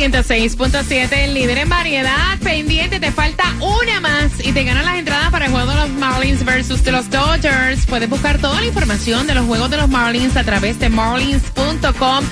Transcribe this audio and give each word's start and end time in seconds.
106.7, 0.00 1.12
el 1.12 1.34
líder 1.34 1.58
en 1.58 1.68
variedad. 1.68 2.38
Pendiente, 2.42 2.98
te 2.98 3.12
falta 3.12 3.44
una 3.60 4.00
más 4.00 4.32
y 4.42 4.50
te 4.50 4.64
ganan 4.64 4.86
las 4.86 4.96
entradas 4.96 5.30
para 5.30 5.44
el 5.44 5.52
juego 5.52 5.70
de 5.72 5.76
los 5.76 5.90
Marlins 5.90 6.42
versus 6.42 6.82
de 6.82 6.90
los 6.90 7.10
Dodgers. 7.10 7.84
Puedes 7.84 8.08
buscar 8.08 8.38
toda 8.38 8.62
la 8.62 8.66
información 8.66 9.26
de 9.26 9.34
los 9.34 9.44
juegos 9.44 9.68
de 9.68 9.76
los 9.76 9.90
Marlins 9.90 10.38
a 10.38 10.44
través 10.44 10.78
de 10.78 10.88
marlins.com. 10.88 12.24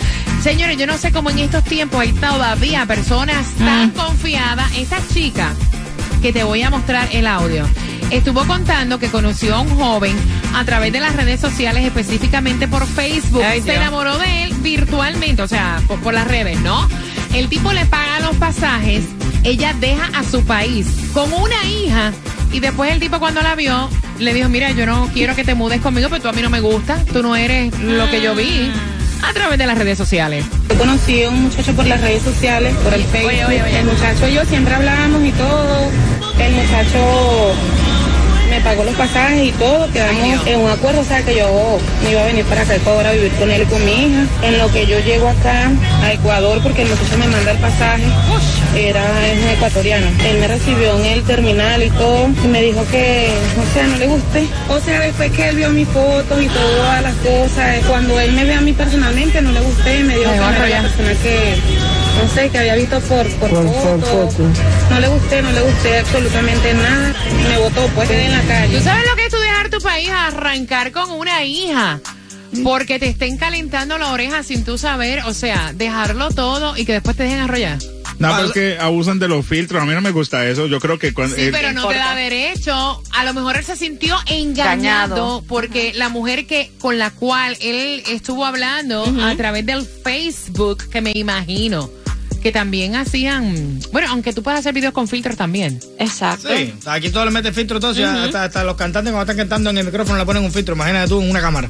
Señores, 0.42 0.78
yo 0.78 0.86
no 0.86 0.96
sé 0.96 1.12
cómo 1.12 1.28
en 1.28 1.40
estos 1.40 1.62
tiempos 1.64 2.00
hay 2.00 2.12
todavía 2.14 2.86
personas 2.86 3.46
tan 3.58 3.90
confiadas. 3.90 4.74
Esta 4.74 5.06
chica 5.12 5.52
que 6.22 6.32
te 6.32 6.44
voy 6.44 6.62
a 6.62 6.70
mostrar 6.70 7.10
el 7.12 7.26
audio. 7.26 7.66
Estuvo 8.10 8.46
contando 8.46 8.98
que 8.98 9.10
conoció 9.10 9.56
a 9.56 9.60
un 9.60 9.68
joven 9.76 10.16
a 10.54 10.64
través 10.64 10.90
de 10.90 11.00
las 11.00 11.14
redes 11.14 11.38
sociales, 11.38 11.84
específicamente 11.84 12.66
por 12.66 12.86
Facebook. 12.86 13.44
Se 13.62 13.74
enamoró 13.74 14.16
de 14.16 14.44
él 14.44 14.54
virtualmente, 14.62 15.42
o 15.42 15.48
sea, 15.48 15.82
por, 15.86 16.00
por 16.00 16.14
las 16.14 16.26
redes, 16.26 16.58
¿no? 16.60 16.88
El 17.34 17.48
tipo 17.48 17.72
le 17.72 17.84
paga 17.86 18.20
los 18.20 18.36
pasajes, 18.36 19.04
ella 19.44 19.74
deja 19.78 20.06
a 20.18 20.24
su 20.24 20.44
país 20.44 20.86
con 21.12 21.32
una 21.32 21.64
hija 21.64 22.12
y 22.52 22.60
después 22.60 22.92
el 22.92 23.00
tipo 23.00 23.18
cuando 23.18 23.42
la 23.42 23.54
vio 23.54 23.88
le 24.18 24.34
dijo, 24.34 24.48
mira, 24.48 24.70
yo 24.72 24.86
no 24.86 25.08
quiero 25.12 25.34
que 25.36 25.44
te 25.44 25.54
mudes 25.54 25.80
conmigo, 25.80 26.08
pero 26.08 26.22
tú 26.22 26.28
a 26.28 26.32
mí 26.32 26.42
no 26.42 26.50
me 26.50 26.60
gusta, 26.60 27.04
tú 27.12 27.22
no 27.22 27.36
eres 27.36 27.78
lo 27.78 28.10
que 28.10 28.20
yo 28.22 28.34
vi 28.34 28.72
a 29.22 29.32
través 29.32 29.58
de 29.58 29.66
las 29.66 29.78
redes 29.78 29.98
sociales. 29.98 30.44
Yo 30.68 30.76
conocí 30.76 31.24
a 31.24 31.30
un 31.30 31.42
muchacho 31.42 31.72
por 31.74 31.86
las 31.86 32.00
redes 32.00 32.22
sociales, 32.22 32.74
por 32.82 32.94
el 32.94 33.04
Facebook. 33.04 33.30
oye, 33.30 33.62
oye. 33.62 33.78
El 33.78 33.86
muchacho 33.86 34.28
y 34.28 34.34
yo 34.34 34.44
siempre 34.44 34.74
hablábamos 34.74 35.24
y 35.24 35.32
todo. 35.32 35.90
El 36.38 36.52
muchacho 36.54 37.54
me 38.58 38.64
pagó 38.64 38.84
los 38.84 38.94
pasajes 38.94 39.48
y 39.48 39.52
todo. 39.52 39.90
Quedamos 39.92 40.46
en 40.46 40.60
un 40.60 40.70
acuerdo, 40.70 41.00
o 41.00 41.04
sea, 41.04 41.22
que 41.22 41.36
yo 41.36 41.78
me 42.02 42.10
iba 42.10 42.22
a 42.22 42.26
venir 42.26 42.44
para 42.46 42.62
acá 42.62 42.72
a 42.72 42.76
Ecuador 42.76 43.06
a 43.06 43.12
vivir 43.12 43.32
con 43.32 43.50
él 43.50 43.62
y 43.62 43.66
con 43.66 43.84
mi 43.84 43.92
hija. 43.92 44.26
En 44.42 44.58
lo 44.58 44.70
que 44.72 44.86
yo 44.86 44.98
llego 45.00 45.28
acá 45.28 45.70
a 46.02 46.12
Ecuador, 46.12 46.60
porque 46.62 46.82
el 46.82 46.88
muchacho 46.88 47.18
me 47.18 47.26
manda 47.28 47.52
el 47.52 47.58
pasaje, 47.58 48.04
era 48.76 49.02
es 49.26 49.42
un 49.42 49.48
ecuatoriano. 49.50 50.06
Él 50.24 50.38
me 50.40 50.48
recibió 50.48 50.98
en 50.98 51.04
el 51.06 51.22
terminal 51.22 51.82
y 51.82 51.90
todo, 51.90 52.28
y 52.44 52.48
me 52.48 52.62
dijo 52.62 52.84
que, 52.90 53.30
o 53.60 53.74
sea, 53.74 53.86
no 53.86 53.96
le 53.96 54.06
gusté. 54.06 54.46
O 54.68 54.80
sea, 54.80 55.00
después 55.00 55.30
que 55.32 55.48
él 55.48 55.56
vio 55.56 55.70
mis 55.70 55.88
fotos 55.88 56.42
y 56.42 56.46
todas 56.48 57.02
las 57.02 57.14
cosas, 57.16 57.78
cuando 57.86 58.18
él 58.18 58.32
me 58.32 58.44
ve 58.44 58.54
a 58.54 58.60
mí 58.60 58.72
personalmente, 58.72 59.40
no 59.40 59.52
le 59.52 59.60
gusté, 59.60 60.02
me 60.02 60.16
dijo 60.18 60.30
que 60.30 60.36
no 60.38 60.50
era 60.50 60.68
la 60.68 60.82
persona 60.82 61.12
que, 61.22 61.56
no 62.18 62.28
sé, 62.28 62.50
que 62.50 62.58
había 62.58 62.74
visto 62.74 63.00
por, 63.00 63.28
por, 63.36 63.50
fotos. 63.50 64.34
No 64.90 65.00
le 65.00 65.08
gusté, 65.08 65.42
no 65.42 65.52
le 65.52 65.60
gusté 65.60 65.98
absolutamente 65.98 66.74
nada. 66.74 67.14
Me 67.48 67.58
votó, 67.58 67.86
pues, 67.94 68.08
quedé 68.08 68.26
en 68.26 68.32
la 68.32 68.42
calle. 68.42 68.76
¿Tú 68.76 68.82
sabes 68.82 69.06
lo 69.08 69.16
que 69.16 69.24
es 69.26 69.30
tú 69.30 69.38
dejar 69.38 69.70
tu 69.70 69.80
país 69.80 70.10
a 70.10 70.26
arrancar 70.26 70.92
con 70.92 71.10
una 71.10 71.44
hija? 71.44 72.00
Porque 72.64 72.98
te 72.98 73.06
estén 73.06 73.36
calentando 73.36 73.98
la 73.98 74.10
oreja 74.10 74.42
sin 74.42 74.64
tú 74.64 74.78
saber, 74.78 75.22
o 75.26 75.34
sea, 75.34 75.72
dejarlo 75.74 76.30
todo 76.30 76.76
y 76.76 76.86
que 76.86 76.94
después 76.94 77.16
te 77.16 77.24
dejen 77.24 77.40
arrollar. 77.40 77.78
No, 78.18 78.34
pero 78.34 78.46
es 78.46 78.52
que 78.52 78.78
abusan 78.80 79.18
de 79.18 79.28
los 79.28 79.46
filtros. 79.46 79.80
A 79.80 79.86
mí 79.86 79.92
no 79.92 80.00
me 80.00 80.10
gusta 80.10 80.48
eso. 80.48 80.66
Yo 80.66 80.80
creo 80.80 80.98
que 80.98 81.14
cuando. 81.14 81.36
Sí, 81.36 81.50
pero 81.52 81.72
no 81.72 81.86
te 81.86 81.94
da 81.94 82.14
derecho. 82.16 83.02
A 83.12 83.24
lo 83.24 83.32
mejor 83.32 83.56
él 83.56 83.64
se 83.64 83.76
sintió 83.76 84.16
engañado 84.26 85.44
porque 85.46 85.92
la 85.94 86.08
mujer 86.08 86.46
que 86.46 86.72
con 86.78 86.98
la 86.98 87.10
cual 87.10 87.56
él 87.60 88.02
estuvo 88.08 88.44
hablando 88.44 89.04
a 89.22 89.36
través 89.36 89.64
del 89.66 89.84
Facebook, 89.84 90.88
que 90.88 91.00
me 91.00 91.12
imagino 91.14 91.90
que 92.42 92.52
también 92.52 92.94
hacían, 92.96 93.80
bueno, 93.92 94.08
aunque 94.10 94.32
tú 94.32 94.42
puedes 94.42 94.60
hacer 94.60 94.72
videos 94.72 94.92
con 94.94 95.08
filtros 95.08 95.36
también. 95.36 95.80
Exacto. 95.98 96.48
Sí, 96.54 96.72
aquí 96.86 97.10
todo 97.10 97.24
le 97.24 97.30
mete 97.30 97.52
filtro, 97.52 97.80
todo, 97.80 97.94
si 97.94 98.02
hasta, 98.02 98.44
hasta 98.44 98.64
los 98.64 98.76
cantantes 98.76 99.12
cuando 99.12 99.30
están 99.30 99.36
cantando 99.48 99.70
en 99.70 99.78
el 99.78 99.84
micrófono 99.84 100.18
le 100.18 100.24
ponen 100.24 100.44
un 100.44 100.52
filtro, 100.52 100.74
imagínate 100.74 101.08
tú 101.08 101.20
en 101.20 101.30
una 101.30 101.40
cámara. 101.40 101.68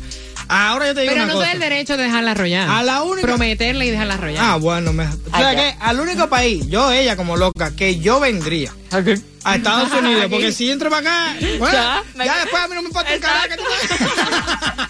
Ahora 0.50 0.86
yo 0.86 0.94
te 0.94 1.02
digo 1.02 1.12
Pero 1.12 1.24
una 1.24 1.32
no 1.34 1.38
te 1.40 1.44
cosa. 1.44 1.46
da 1.48 1.52
el 1.52 1.60
derecho 1.60 1.96
de 1.98 2.04
dejarla 2.04 2.30
arrollar. 2.30 2.68
A 2.70 2.82
la 2.82 3.02
única- 3.02 3.26
Prometerle 3.26 3.86
y 3.86 3.90
dejarla 3.90 4.14
arrollar. 4.14 4.44
Ah, 4.44 4.56
bueno, 4.56 4.92
me... 4.94 5.04
¿Sabes 5.04 5.20
Allá. 5.32 5.54
qué? 5.54 5.76
Al 5.80 6.00
único 6.00 6.28
país, 6.28 6.66
yo, 6.68 6.90
ella 6.90 7.16
como 7.16 7.36
loca, 7.36 7.70
que 7.76 7.98
yo 7.98 8.18
vendría 8.20 8.72
a 9.44 9.56
Estados 9.56 9.92
Unidos, 9.92 10.26
porque 10.30 10.52
si 10.52 10.70
entro 10.70 10.88
para 10.90 11.00
acá, 11.32 11.36
bueno, 11.58 11.72
Ya, 11.74 12.02
me- 12.14 12.24
ya 12.24 12.36
después 12.40 12.62
a 12.62 12.68
mí 12.68 12.74
no 12.74 12.82
me 12.82 12.88
importa 12.88 13.14
un 13.14 13.20
carajo 13.20 13.46
que 13.48 13.56
tú 13.56 13.62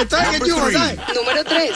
Estoy 0.00 0.20
en 0.20 0.26
el 0.34 0.40
Number 0.40 0.48
yugo, 0.48 0.62
three. 0.66 0.74
¿sabes? 0.78 0.98
Número 1.14 1.44
3. 1.44 1.70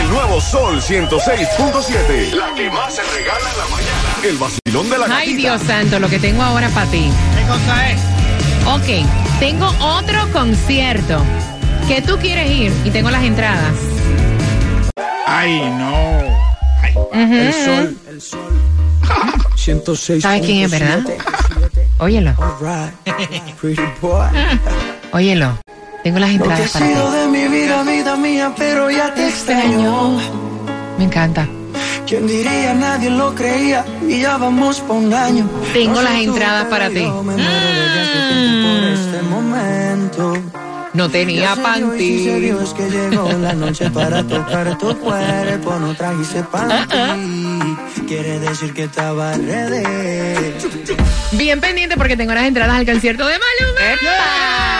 El 0.00 0.08
nuevo 0.10 0.40
Sol 0.40 0.80
106.7. 0.80 2.32
La 2.32 2.54
que 2.54 2.70
más 2.70 2.94
se 2.94 3.02
regala 3.02 3.50
en 3.50 3.58
la 3.58 3.64
mañana. 3.70 4.16
El 4.24 4.36
vacilón 4.38 4.90
de 4.90 4.98
la 4.98 5.06
gatita. 5.08 5.16
Ay, 5.18 5.34
Dios 5.34 5.62
santo, 5.62 5.98
lo 5.98 6.08
que 6.08 6.18
tengo 6.18 6.42
ahora 6.42 6.68
para 6.70 6.86
ti. 6.90 7.10
¿Qué 7.36 7.46
cosa 7.46 7.90
es? 7.90 8.00
Ok, 8.66 9.08
tengo 9.40 9.68
otro 9.80 10.30
concierto 10.32 11.22
que 11.88 12.02
tú 12.02 12.18
quieres 12.18 12.50
ir 12.50 12.72
y 12.84 12.90
tengo 12.90 13.10
las 13.10 13.22
entradas. 13.22 13.74
Ay, 15.26 15.60
no. 15.78 15.96
Ay, 16.82 16.94
El 17.12 17.52
sol, 17.52 17.98
el 18.08 18.20
sol. 18.20 18.62
106. 19.56 20.22
¿Sabes 20.22 20.42
quién 20.42 20.62
es, 20.64 20.70
verdad? 20.70 21.00
Óyelo, 21.98 22.34
Pretty 23.60 23.82
boy. 24.02 24.28
óyelo. 25.12 25.58
Tengo 26.06 26.20
las 26.20 26.30
entradas 26.30 26.70
para 26.70 26.86
sido 26.86 27.10
ti. 27.10 27.16
de 27.18 27.26
mi 27.26 27.48
vida, 27.48 27.82
vida 27.82 28.14
mía, 28.16 28.52
pero 28.56 28.88
ya 28.92 29.12
te 29.12 29.26
extraño. 29.26 30.16
Me 30.98 31.04
encanta. 31.04 31.48
¿Quién 32.06 32.28
diría? 32.28 32.74
Nadie 32.74 33.10
lo 33.10 33.34
creía 33.34 33.84
y 34.06 34.20
ya 34.20 34.36
vamos 34.36 34.78
por 34.82 34.98
un 34.98 35.12
año. 35.12 35.50
Tengo 35.72 35.94
No 35.94 36.02
las 36.02 36.14
entradas 36.14 36.66
para 36.66 36.90
ti. 36.90 37.02
por 37.02 37.34
este. 37.34 39.16
No 40.94 41.08
tenía 41.10 41.40
Ya 41.40 41.54
se 41.56 41.60
para 41.62 41.76
dio 41.78 41.96
y 41.96 41.98
sí 41.98 42.24
se 42.24 42.34
ti. 42.34 42.40
dio, 42.40 42.60
es 42.60 42.70
que 42.72 42.88
llegó 42.88 43.32
la 43.32 43.52
noche 43.54 43.90
para 43.90 44.22
tocar 44.22 44.78
tu 44.78 44.96
cuerpo. 44.98 45.74
No 45.80 45.92
trajiste 45.96 46.44
para 46.44 46.86
ti. 46.86 48.02
Quiere 48.06 48.38
decir 48.38 48.72
que 48.72 48.84
estaba 48.84 49.32
ready. 49.32 50.54
Bien 51.32 51.60
pendiente 51.60 51.96
porque 51.96 52.16
tengo 52.16 52.32
las 52.32 52.44
entradas 52.44 52.76
al 52.76 52.86
concierto 52.86 53.26
de 53.26 53.34
Maluma. 53.34 54.75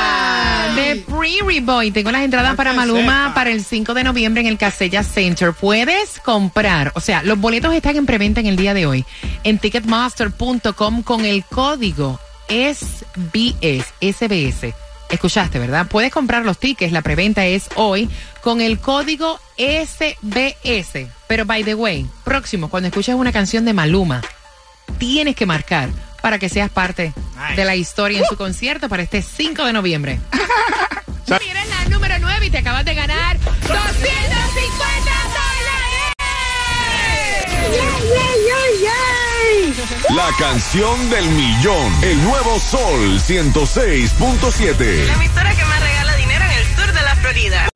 De 0.77 1.05
Pretty 1.09 1.61
Boy. 1.61 1.91
Tengo 1.91 2.11
las 2.11 2.21
entradas 2.21 2.55
para 2.55 2.75
Maluma 2.75 3.33
para 3.35 3.51
el 3.51 3.65
5 3.65 3.95
de 3.95 4.05
noviembre 4.05 4.43
en 4.43 4.47
el 4.47 4.59
Casella 4.59 5.03
Center. 5.03 5.55
Puedes 5.55 6.21
comprar, 6.21 6.93
o 6.95 7.01
sea, 7.01 7.23
los 7.23 7.39
boletos 7.39 7.73
están 7.73 7.97
en 7.97 8.05
preventa 8.05 8.41
en 8.41 8.47
el 8.47 8.57
día 8.57 8.75
de 8.75 8.85
hoy 8.85 9.07
en 9.43 9.59
ticketmaster.com 9.59 11.03
con 11.03 11.25
el 11.25 11.45
código 11.45 12.21
SBS, 12.49 13.87
SBS. 14.03 14.75
Escuchaste, 15.09 15.59
¿verdad? 15.59 15.87
Puedes 15.89 16.13
comprar 16.13 16.45
los 16.45 16.59
tickets, 16.59 16.93
la 16.93 17.01
preventa 17.01 17.47
es 17.47 17.71
hoy 17.77 18.11
con 18.43 18.61
el 18.61 18.79
código 18.79 19.41
SBS. 19.57 21.09
Pero 21.27 21.47
by 21.47 21.65
the 21.65 21.75
way, 21.75 22.07
próximo, 22.23 22.69
cuando 22.69 22.89
escuches 22.89 23.15
una 23.15 23.33
canción 23.33 23.65
de 23.65 23.73
Maluma, 23.73 24.21
tienes 24.99 25.37
que 25.37 25.47
marcar 25.47 25.89
para 26.21 26.39
que 26.39 26.51
seas 26.51 26.69
parte 26.71 27.15
Nice. 27.37 27.57
de 27.57 27.65
la 27.65 27.77
historia 27.77 28.21
en 28.21 28.25
su 28.25 28.37
concierto 28.37 28.89
para 28.89 29.03
este 29.03 29.23
5 29.23 29.65
de 29.65 29.73
noviembre. 29.73 30.21
Eres 31.27 31.69
la 31.69 31.85
número 31.91 32.15
9 32.19 32.47
y 32.47 32.51
te 32.51 32.59
acabas 32.59 32.85
de 32.85 32.95
ganar 32.95 33.39
250 33.39 33.75
dólares. 33.75 34.37
La 40.15 40.29
canción 40.39 41.11
del 41.11 41.29
millón. 41.31 41.93
El 42.03 42.23
nuevo 42.25 42.59
Sol 42.59 43.21
106.7. 43.21 45.07
La 45.07 45.13
emisora 45.15 45.55
que 45.55 45.65
más 45.65 45.81
regala 45.81 46.17
dinero 46.17 46.45
en 46.45 46.51
el 46.53 46.65
sur 46.77 46.93
de 46.93 47.03
la 47.03 47.17
Florida. 47.17 47.69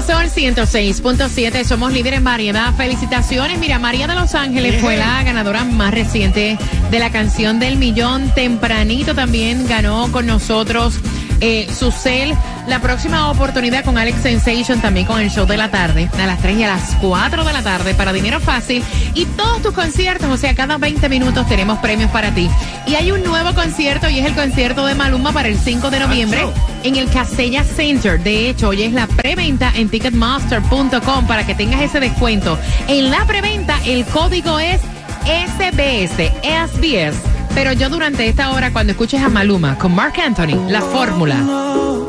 Nuevo 0.00 0.12
Sol 0.12 0.30
106.7, 0.30 1.64
somos 1.64 1.92
líderes 1.92 2.18
en 2.18 2.24
variedad. 2.24 2.74
Felicitaciones. 2.74 3.58
Mira, 3.58 3.78
María 3.78 4.06
de 4.06 4.14
Los 4.14 4.34
Ángeles 4.34 4.80
fue 4.80 4.96
la 4.96 5.22
ganadora 5.22 5.64
más 5.64 5.92
reciente 5.92 6.56
de 6.90 6.98
la 6.98 7.10
canción 7.10 7.58
del 7.60 7.76
millón. 7.76 8.32
Tempranito 8.34 9.14
también 9.14 9.66
ganó 9.66 10.10
con 10.10 10.26
nosotros 10.26 10.98
eh, 11.40 11.68
Susel. 11.76 12.34
La 12.66 12.80
próxima 12.80 13.30
oportunidad 13.30 13.84
con 13.84 13.98
Alex 13.98 14.22
Sensation, 14.22 14.80
también 14.80 15.06
con 15.06 15.20
el 15.20 15.30
show 15.30 15.46
de 15.46 15.56
la 15.56 15.70
tarde, 15.70 16.08
a 16.18 16.26
las 16.26 16.40
3 16.40 16.58
y 16.58 16.64
a 16.64 16.68
las 16.68 16.94
4 17.00 17.44
de 17.44 17.52
la 17.52 17.62
tarde 17.62 17.94
para 17.94 18.12
dinero 18.12 18.40
fácil. 18.40 18.82
Y 19.14 19.24
todos 19.26 19.62
tus 19.62 19.74
conciertos, 19.74 20.28
o 20.30 20.36
sea, 20.36 20.54
cada 20.54 20.78
20 20.78 21.08
minutos 21.08 21.46
tenemos 21.48 21.78
premios 21.78 22.10
para 22.10 22.32
ti. 22.32 22.48
Y 22.86 22.94
hay 22.94 23.10
un 23.10 23.22
nuevo 23.24 23.54
concierto 23.54 24.08
y 24.08 24.18
es 24.18 24.26
el 24.26 24.34
concierto 24.34 24.86
de 24.86 24.94
Maluma 24.94 25.32
para 25.32 25.48
el 25.48 25.58
5 25.58 25.90
de 25.90 26.00
noviembre 26.00 26.46
en 26.84 26.96
el 26.96 27.08
Casella 27.10 27.64
Center. 27.64 28.22
De 28.22 28.50
hecho, 28.50 28.68
hoy 28.68 28.82
es 28.82 28.92
la 28.92 29.06
preventa 29.06 29.72
en 29.74 29.88
ticketmaster.com 29.88 31.26
para 31.26 31.46
que 31.46 31.54
tengas 31.54 31.80
ese 31.82 32.00
descuento. 32.00 32.58
En 32.88 33.10
la 33.10 33.24
preventa, 33.24 33.78
el 33.84 34.04
código 34.06 34.58
es 34.58 34.80
SBS, 35.24 36.30
SBS. 36.42 37.16
Pero 37.54 37.72
yo 37.72 37.88
durante 37.90 38.28
esta 38.28 38.50
hora, 38.50 38.72
cuando 38.72 38.92
escuches 38.92 39.22
a 39.22 39.28
Maluma 39.28 39.76
con 39.76 39.94
Mark 39.94 40.14
Anthony, 40.20 40.68
la 40.68 40.80
fórmula. 40.80 41.99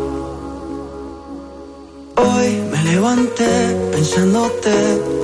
Levanté 2.91 3.75
pensándote 3.91 4.73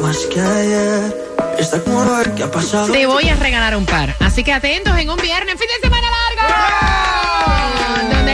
más 0.01 0.17
que 0.31 0.39
ayer. 0.39 1.27
Está 1.59 1.81
como 1.83 2.05
ver 2.17 2.33
qué 2.33 2.43
ha 2.43 2.51
pasado. 2.51 2.91
Te 2.91 3.05
voy 3.05 3.27
a 3.27 3.35
regalar 3.35 3.75
un 3.75 3.85
par. 3.85 4.15
Así 4.19 4.43
que 4.43 4.53
atentos 4.53 4.97
en 4.97 5.09
un 5.09 5.17
viernes, 5.17 5.55
fin 5.59 5.67
de 5.75 5.87
semana 5.87 6.07
largo. 6.09 6.53
Donde 6.53 7.06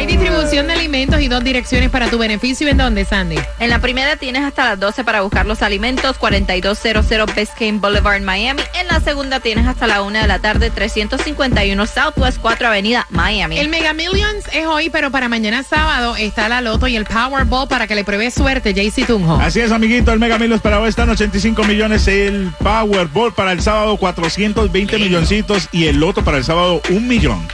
hay 0.03 0.17
distribución 0.17 0.67
de 0.67 0.73
alimentos 0.73 1.21
y 1.21 1.29
dos 1.29 1.41
direcciones 1.45 1.89
para 1.89 2.09
tu 2.09 2.17
beneficio. 2.17 2.67
¿En 2.67 2.75
dónde, 2.75 3.05
Sandy? 3.05 3.37
En 3.59 3.69
la 3.69 3.79
primera 3.79 4.17
tienes 4.17 4.43
hasta 4.43 4.65
las 4.65 4.77
12 4.77 5.05
para 5.05 5.21
buscar 5.21 5.45
los 5.45 5.61
alimentos, 5.61 6.17
4200 6.17 7.33
Biscayne 7.33 7.79
Boulevard, 7.79 8.21
Miami. 8.21 8.63
En 8.77 8.87
la 8.87 8.99
segunda 8.99 9.39
tienes 9.39 9.65
hasta 9.65 9.87
la 9.87 10.01
1 10.01 10.19
de 10.19 10.27
la 10.27 10.39
tarde, 10.39 10.71
351 10.71 11.85
Southwest 11.85 12.39
4 12.41 12.67
Avenida, 12.67 13.07
Miami. 13.11 13.57
El 13.57 13.69
Mega 13.69 13.93
Millions 13.93 14.43
es 14.51 14.65
hoy, 14.65 14.89
pero 14.89 15.09
para 15.09 15.29
mañana 15.29 15.63
sábado 15.63 16.17
está 16.17 16.49
la 16.49 16.59
Loto 16.59 16.87
y 16.87 16.97
el 16.97 17.05
Powerball 17.05 17.69
para 17.69 17.87
que 17.87 17.95
le 17.95 18.03
pruebes 18.03 18.33
suerte, 18.33 18.73
JC 18.73 19.07
Tunjo. 19.07 19.35
Así 19.35 19.61
es, 19.61 19.71
amiguito, 19.71 20.11
el 20.11 20.19
Mega 20.19 20.37
Millions 20.37 20.61
para 20.61 20.81
hoy 20.81 20.89
están 20.89 21.09
85 21.09 21.63
millones, 21.63 22.09
el 22.09 22.51
Powerball 22.61 23.33
para 23.33 23.53
el 23.53 23.61
sábado 23.61 23.95
420 23.95 24.97
milloncitos 24.97 25.69
y 25.71 25.87
el 25.87 26.01
Loto 26.01 26.25
para 26.25 26.39
el 26.39 26.43
sábado 26.43 26.81
un 26.89 27.07
millón. 27.07 27.47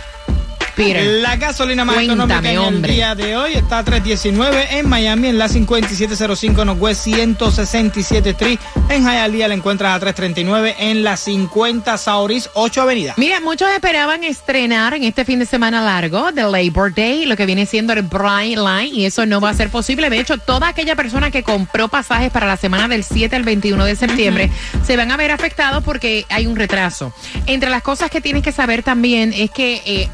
Peter. 0.79 1.05
La 1.21 1.35
gasolina 1.35 1.83
más 1.83 1.95
Cuéntame, 1.95 2.23
económica 2.23 2.51
en 2.51 2.57
hombre. 2.57 2.91
el 2.91 2.95
día 2.95 3.13
de 3.13 3.35
hoy 3.35 3.53
está 3.53 3.79
a 3.79 3.85
3.19 3.85 4.67
en 4.71 4.87
Miami, 4.87 5.27
en 5.27 5.37
la 5.37 5.49
5705 5.49 6.63
Northwest 6.63 7.03
167 7.03 8.29
Street. 8.29 8.59
En 8.87 9.03
Hialeah 9.03 9.49
la 9.49 9.55
encuentras 9.55 10.01
a 10.01 10.05
3.39 10.05 10.75
en 10.79 11.03
la 11.03 11.17
50 11.17 11.97
Sauris 11.97 12.49
8 12.53 12.81
Avenida. 12.81 13.13
Mira, 13.17 13.41
muchos 13.41 13.69
esperaban 13.71 14.23
estrenar 14.23 14.93
en 14.93 15.03
este 15.03 15.25
fin 15.25 15.39
de 15.39 15.45
semana 15.45 15.81
largo 15.81 16.31
de 16.31 16.43
Labor 16.43 16.93
Day 16.93 17.25
lo 17.25 17.35
que 17.35 17.45
viene 17.45 17.65
siendo 17.65 17.91
el 17.91 18.03
Bright 18.03 18.57
Line 18.57 18.89
y 18.93 19.05
eso 19.05 19.25
no 19.25 19.41
va 19.41 19.49
a 19.49 19.53
ser 19.53 19.69
posible. 19.69 20.09
De 20.09 20.19
hecho, 20.19 20.37
toda 20.37 20.69
aquella 20.69 20.95
persona 20.95 21.29
que 21.29 21.43
compró 21.43 21.89
pasajes 21.89 22.31
para 22.31 22.47
la 22.47 22.55
semana 22.55 22.87
del 22.87 23.03
7 23.03 23.35
al 23.35 23.43
21 23.43 23.83
de 23.83 23.97
septiembre 23.97 24.49
se 24.85 24.95
van 24.95 25.11
a 25.11 25.17
ver 25.17 25.31
afectados 25.31 25.83
porque 25.83 26.25
hay 26.29 26.47
un 26.47 26.55
retraso. 26.55 27.11
Entre 27.47 27.69
las 27.69 27.83
cosas 27.83 28.09
que 28.09 28.21
tienes 28.21 28.43
que 28.43 28.53
saber 28.53 28.81
también 28.81 29.33
es 29.33 29.51
que 29.51 29.81
eh, 29.85 30.09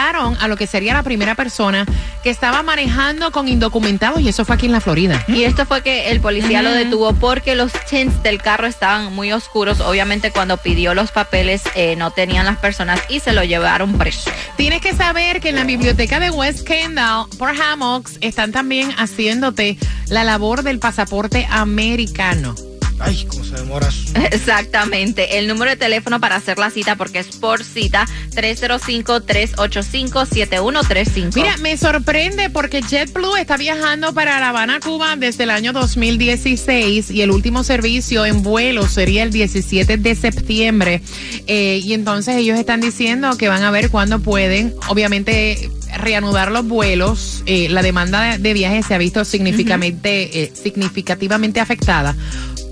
arrestaron 0.00 0.36
a 0.40 0.48
lo 0.48 0.56
que 0.56 0.66
sería 0.66 0.94
la 0.94 1.02
primera 1.02 1.34
persona 1.34 1.86
que 2.22 2.30
estaba 2.30 2.62
manejando 2.62 3.30
con 3.30 3.48
indocumentados 3.48 4.20
y 4.20 4.28
eso 4.28 4.44
fue 4.44 4.56
aquí 4.56 4.66
en 4.66 4.72
la 4.72 4.80
Florida. 4.80 5.24
Y 5.28 5.44
esto 5.44 5.66
fue 5.66 5.82
que 5.82 6.10
el 6.10 6.20
policía 6.20 6.62
lo 6.62 6.72
detuvo 6.72 7.14
porque 7.14 7.54
los 7.54 7.72
tints 7.88 8.22
del 8.22 8.40
carro 8.40 8.66
estaban 8.66 9.14
muy 9.14 9.32
oscuros. 9.32 9.80
Obviamente 9.80 10.30
cuando 10.30 10.56
pidió 10.56 10.94
los 10.94 11.12
papeles 11.12 11.62
eh, 11.74 11.96
no 11.96 12.10
tenían 12.10 12.46
las 12.46 12.58
personas 12.58 13.00
y 13.08 13.20
se 13.20 13.32
lo 13.32 13.44
llevaron 13.44 13.98
preso. 13.98 14.30
Tienes 14.56 14.80
que 14.80 14.94
saber 14.94 15.40
que 15.40 15.50
en 15.50 15.56
la 15.56 15.64
biblioteca 15.64 16.20
de 16.20 16.30
West 16.30 16.66
Kendall, 16.66 17.26
por 17.38 17.50
Hammocks, 17.50 18.18
están 18.20 18.52
también 18.52 18.90
haciéndote 18.96 19.78
la 20.08 20.24
labor 20.24 20.62
del 20.62 20.78
pasaporte 20.78 21.46
americano. 21.50 22.54
Ay, 23.00 23.24
cómo 23.26 23.44
se 23.44 23.54
demora. 23.54 23.88
eso. 23.88 24.12
Exactamente. 24.30 25.38
El 25.38 25.48
número 25.48 25.70
de 25.70 25.76
teléfono 25.76 26.20
para 26.20 26.36
hacer 26.36 26.58
la 26.58 26.70
cita, 26.70 26.96
porque 26.96 27.20
es 27.20 27.28
por 27.36 27.64
cita, 27.64 28.06
305-385-7135. 28.34 31.34
Mira, 31.34 31.56
me 31.58 31.76
sorprende 31.76 32.50
porque 32.50 32.82
JetBlue 32.82 33.36
está 33.36 33.56
viajando 33.56 34.12
para 34.12 34.40
La 34.40 34.50
Habana, 34.50 34.80
Cuba 34.80 35.16
desde 35.16 35.44
el 35.44 35.50
año 35.50 35.72
2016 35.72 37.10
y 37.10 37.22
el 37.22 37.30
último 37.30 37.64
servicio 37.64 38.26
en 38.26 38.42
vuelo 38.42 38.86
sería 38.88 39.22
el 39.22 39.30
17 39.30 39.96
de 39.96 40.14
septiembre. 40.14 41.00
Eh, 41.46 41.80
y 41.82 41.92
entonces 41.94 42.36
ellos 42.36 42.58
están 42.58 42.80
diciendo 42.80 43.36
que 43.36 43.48
van 43.48 43.62
a 43.62 43.70
ver 43.70 43.90
cuándo 43.90 44.20
pueden, 44.20 44.74
obviamente 44.88 45.70
reanudar 45.96 46.52
los 46.52 46.66
vuelos, 46.66 47.42
eh, 47.46 47.68
la 47.68 47.82
demanda 47.82 48.22
de, 48.22 48.38
de 48.38 48.52
viajes 48.54 48.86
se 48.86 48.94
ha 48.94 48.98
visto 48.98 49.24
significativamente, 49.24 50.44
eh, 50.44 50.52
significativamente 50.54 51.58
afectada 51.60 52.14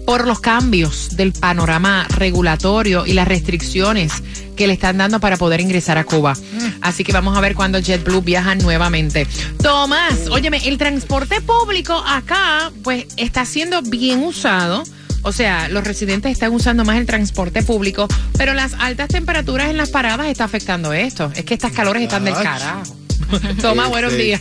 por 0.09 0.27
los 0.27 0.41
cambios 0.41 1.19
del 1.19 1.35
panorama 1.35 2.07
regulatorio 2.09 3.05
y 3.05 3.13
las 3.13 3.29
restricciones 3.29 4.11
que 4.57 4.67
le 4.67 4.73
están 4.73 4.97
dando 4.97 5.21
para 5.21 5.37
poder 5.37 5.61
ingresar 5.61 5.99
a 5.99 6.05
Cuba. 6.05 6.33
Así 6.81 7.05
que 7.05 7.13
vamos 7.13 7.37
a 7.37 7.43
ver 7.43 7.55
cuándo 7.55 7.79
JetBlue 7.79 8.23
viaja 8.23 8.55
nuevamente. 8.55 9.27
Tomás, 9.63 10.29
óyeme, 10.31 10.67
el 10.67 10.79
transporte 10.79 11.43
público 11.43 12.03
acá, 12.07 12.73
pues, 12.83 13.05
está 13.19 13.45
siendo 13.45 13.83
bien 13.83 14.21
usado. 14.21 14.83
O 15.25 15.33
sea, 15.33 15.69
los 15.69 15.85
residentes 15.85 16.33
están 16.33 16.55
usando 16.55 16.87
más 16.87 16.97
el 16.97 17.05
transporte 17.05 17.63
público, 17.63 18.09
pero 18.39 18.55
las 18.55 18.73
altas 18.79 19.09
temperaturas 19.09 19.69
en 19.69 19.77
las 19.77 19.91
paradas 19.91 20.29
está 20.29 20.45
afectando 20.45 20.95
esto. 20.95 21.31
Es 21.37 21.45
que 21.45 21.53
estas 21.53 21.73
calores 21.73 22.03
están 22.03 22.25
del 22.25 22.33
carajo. 22.33 22.97
Toma, 23.61 23.89
buenos 23.89 24.17
días. 24.17 24.41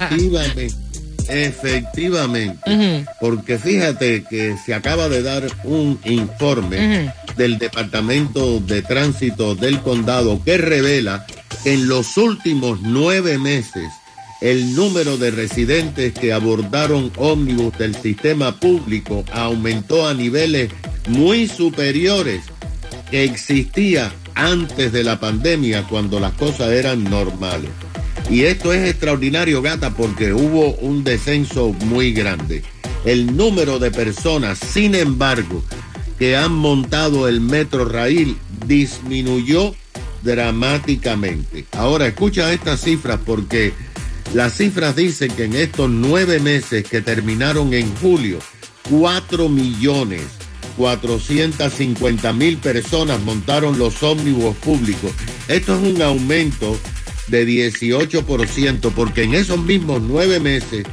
Efectivamente. 1.29 3.05
Porque 3.19 3.57
fíjate 3.57 4.23
que 4.23 4.55
se 4.57 4.73
acaba 4.73 5.09
de 5.09 5.21
dar 5.21 5.47
un 5.63 5.99
informe 6.05 7.11
del 7.35 7.57
Departamento 7.57 8.59
de 8.59 8.81
Tránsito 8.81 9.55
del 9.55 9.81
Condado 9.81 10.41
que 10.43 10.57
revela 10.57 11.25
que 11.63 11.73
en 11.73 11.87
los 11.87 12.17
últimos 12.17 12.81
nueve 12.81 13.37
meses 13.37 13.91
el 14.41 14.75
número 14.75 15.17
de 15.17 15.31
residentes 15.31 16.13
que 16.13 16.31
abordaron 16.31 17.11
ómnibus 17.17 17.77
del 17.77 17.95
sistema 17.95 18.59
público 18.59 19.25
aumentó 19.31 20.07
a 20.07 20.13
niveles 20.13 20.69
muy 21.07 21.47
superiores 21.47 22.43
que 23.09 23.23
existía 23.23 24.11
antes 24.35 24.91
de 24.91 25.03
la 25.03 25.19
pandemia 25.19 25.83
cuando 25.83 26.19
las 26.19 26.33
cosas 26.33 26.71
eran 26.71 27.03
normales. 27.03 27.71
Y 28.29 28.43
esto 28.43 28.73
es 28.73 28.89
extraordinario, 28.89 29.61
gata, 29.61 29.91
porque 29.95 30.33
hubo 30.33 30.73
un 30.75 31.03
descenso 31.03 31.73
muy 31.85 32.11
grande. 32.11 32.63
El 33.05 33.37
número 33.37 33.79
de 33.79 33.89
personas, 33.89 34.59
sin 34.59 34.95
embargo, 34.95 35.63
que 36.19 36.35
han 36.35 36.51
montado 36.51 37.27
el 37.27 37.39
metro 37.39 37.85
raíl 37.85 38.37
disminuyó 38.65 39.73
dramáticamente. 40.23 41.65
Ahora, 41.71 42.07
escucha 42.07 42.51
estas 42.51 42.81
cifras 42.81 43.19
porque 43.25 43.71
las 44.33 44.57
cifras 44.57 44.95
dicen 44.95 45.31
que 45.31 45.45
en 45.45 45.55
estos 45.55 45.89
nueve 45.89 46.39
meses 46.39 46.83
que 46.83 47.01
terminaron 47.01 47.73
en 47.73 47.93
julio, 47.95 48.39
4 48.89 49.47
millones 49.47 50.21
450 50.77 52.33
mil 52.33 52.57
personas 52.57 53.19
montaron 53.21 53.77
los 53.77 54.01
ómnibus 54.03 54.55
públicos. 54.57 55.11
Esto 55.47 55.75
es 55.75 55.95
un 55.95 56.01
aumento 56.01 56.77
de 57.27 57.47
18%, 57.47 58.91
porque 58.93 59.23
en 59.23 59.33
esos 59.33 59.59
mismos 59.59 60.01
nueve 60.01 60.39
meses, 60.39 60.85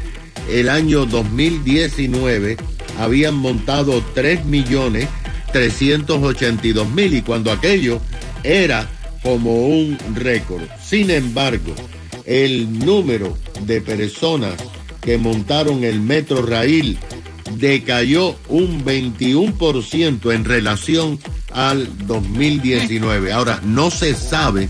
el 0.51 0.69
año 0.69 1.07
2019, 1.07 2.57
habían 2.99 3.35
montado 3.35 4.03
3 4.15 4.45
millones 4.45 5.09
382 5.55 6.91
mil 6.91 7.15
y 7.15 7.23
cuando 7.23 7.53
aquello 7.53 8.01
era 8.43 8.91
como 9.23 9.69
un 9.69 9.97
récord. 10.15 10.65
Sin 10.85 11.11
embargo, 11.11 11.73
el 12.27 12.77
número 12.81 13.39
de 13.65 13.81
personas 13.81 14.55
que 15.01 15.17
montaron 15.17 15.85
el 15.85 16.01
metro 16.01 16.43
rail 16.45 16.99
decayó 17.53 18.35
un 18.49 18.85
21% 18.85 20.35
en 20.35 20.45
relación 20.45 21.21
al 21.53 21.89
2019. 22.09 23.33
Ahora, 23.33 23.61
no 23.65 23.93
se 23.93 24.13
sabe 24.15 24.69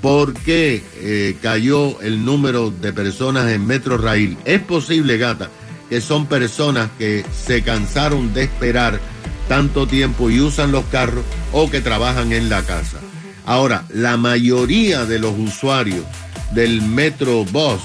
por 0.00 0.34
qué 0.34 0.82
eh, 0.96 1.36
cayó 1.42 2.00
el 2.00 2.24
número 2.24 2.70
de 2.70 2.92
personas 2.92 3.50
en 3.50 3.66
metro 3.66 3.98
rail. 3.98 4.36
Es 4.44 4.60
posible, 4.60 5.18
gata, 5.18 5.50
que 5.88 6.00
son 6.00 6.26
personas 6.26 6.90
que 6.98 7.24
se 7.32 7.62
cansaron 7.62 8.32
de 8.32 8.44
esperar 8.44 9.00
tanto 9.48 9.86
tiempo 9.86 10.30
y 10.30 10.40
usan 10.40 10.72
los 10.72 10.84
carros 10.86 11.24
o 11.52 11.70
que 11.70 11.80
trabajan 11.80 12.32
en 12.32 12.48
la 12.48 12.62
casa. 12.62 12.98
Ahora, 13.44 13.84
la 13.92 14.16
mayoría 14.16 15.04
de 15.04 15.18
los 15.18 15.36
usuarios 15.36 16.04
del 16.52 16.82
Metro 16.82 17.44
Bus 17.44 17.80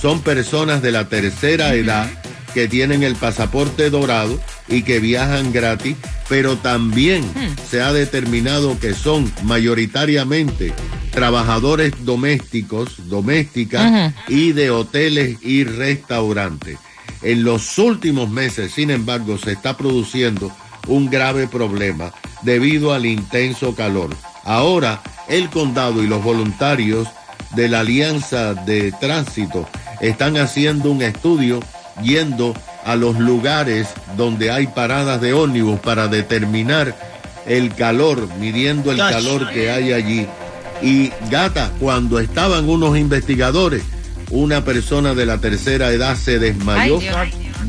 son 0.00 0.20
personas 0.20 0.80
de 0.80 0.92
la 0.92 1.08
tercera 1.08 1.74
edad 1.74 2.08
que 2.54 2.68
tienen 2.68 3.02
el 3.02 3.16
pasaporte 3.16 3.90
dorado 3.90 4.40
y 4.68 4.82
que 4.82 5.00
viajan 5.00 5.52
gratis, 5.52 5.96
pero 6.28 6.56
también 6.56 7.24
se 7.68 7.82
ha 7.82 7.92
determinado 7.92 8.78
que 8.78 8.94
son 8.94 9.30
mayoritariamente 9.42 10.72
trabajadores 11.18 11.92
domésticos, 12.04 13.08
domésticas 13.08 14.14
y 14.28 14.52
de 14.52 14.70
hoteles 14.70 15.42
y 15.42 15.64
restaurantes. 15.64 16.78
En 17.22 17.42
los 17.42 17.76
últimos 17.78 18.30
meses, 18.30 18.70
sin 18.70 18.92
embargo, 18.92 19.36
se 19.36 19.50
está 19.50 19.76
produciendo 19.76 20.52
un 20.86 21.10
grave 21.10 21.48
problema 21.48 22.12
debido 22.42 22.94
al 22.94 23.04
intenso 23.04 23.74
calor. 23.74 24.14
Ahora, 24.44 25.02
el 25.28 25.50
condado 25.50 26.04
y 26.04 26.06
los 26.06 26.22
voluntarios 26.22 27.08
de 27.56 27.68
la 27.68 27.80
Alianza 27.80 28.54
de 28.54 28.92
Tránsito 28.92 29.68
están 30.00 30.36
haciendo 30.36 30.92
un 30.92 31.02
estudio 31.02 31.58
yendo 32.00 32.54
a 32.84 32.94
los 32.94 33.18
lugares 33.18 33.88
donde 34.16 34.52
hay 34.52 34.68
paradas 34.68 35.20
de 35.20 35.32
ómnibus 35.32 35.80
para 35.80 36.06
determinar 36.06 36.96
el 37.44 37.74
calor, 37.74 38.28
midiendo 38.38 38.92
el 38.92 38.98
calor 38.98 39.50
que 39.50 39.68
hay 39.68 39.92
allí. 39.92 40.28
Y 40.82 41.10
gata, 41.30 41.72
cuando 41.80 42.18
estaban 42.20 42.68
unos 42.68 42.96
investigadores, 42.96 43.82
una 44.30 44.64
persona 44.64 45.14
de 45.14 45.26
la 45.26 45.38
tercera 45.38 45.90
edad 45.90 46.16
se 46.16 46.38
desmayó 46.38 47.00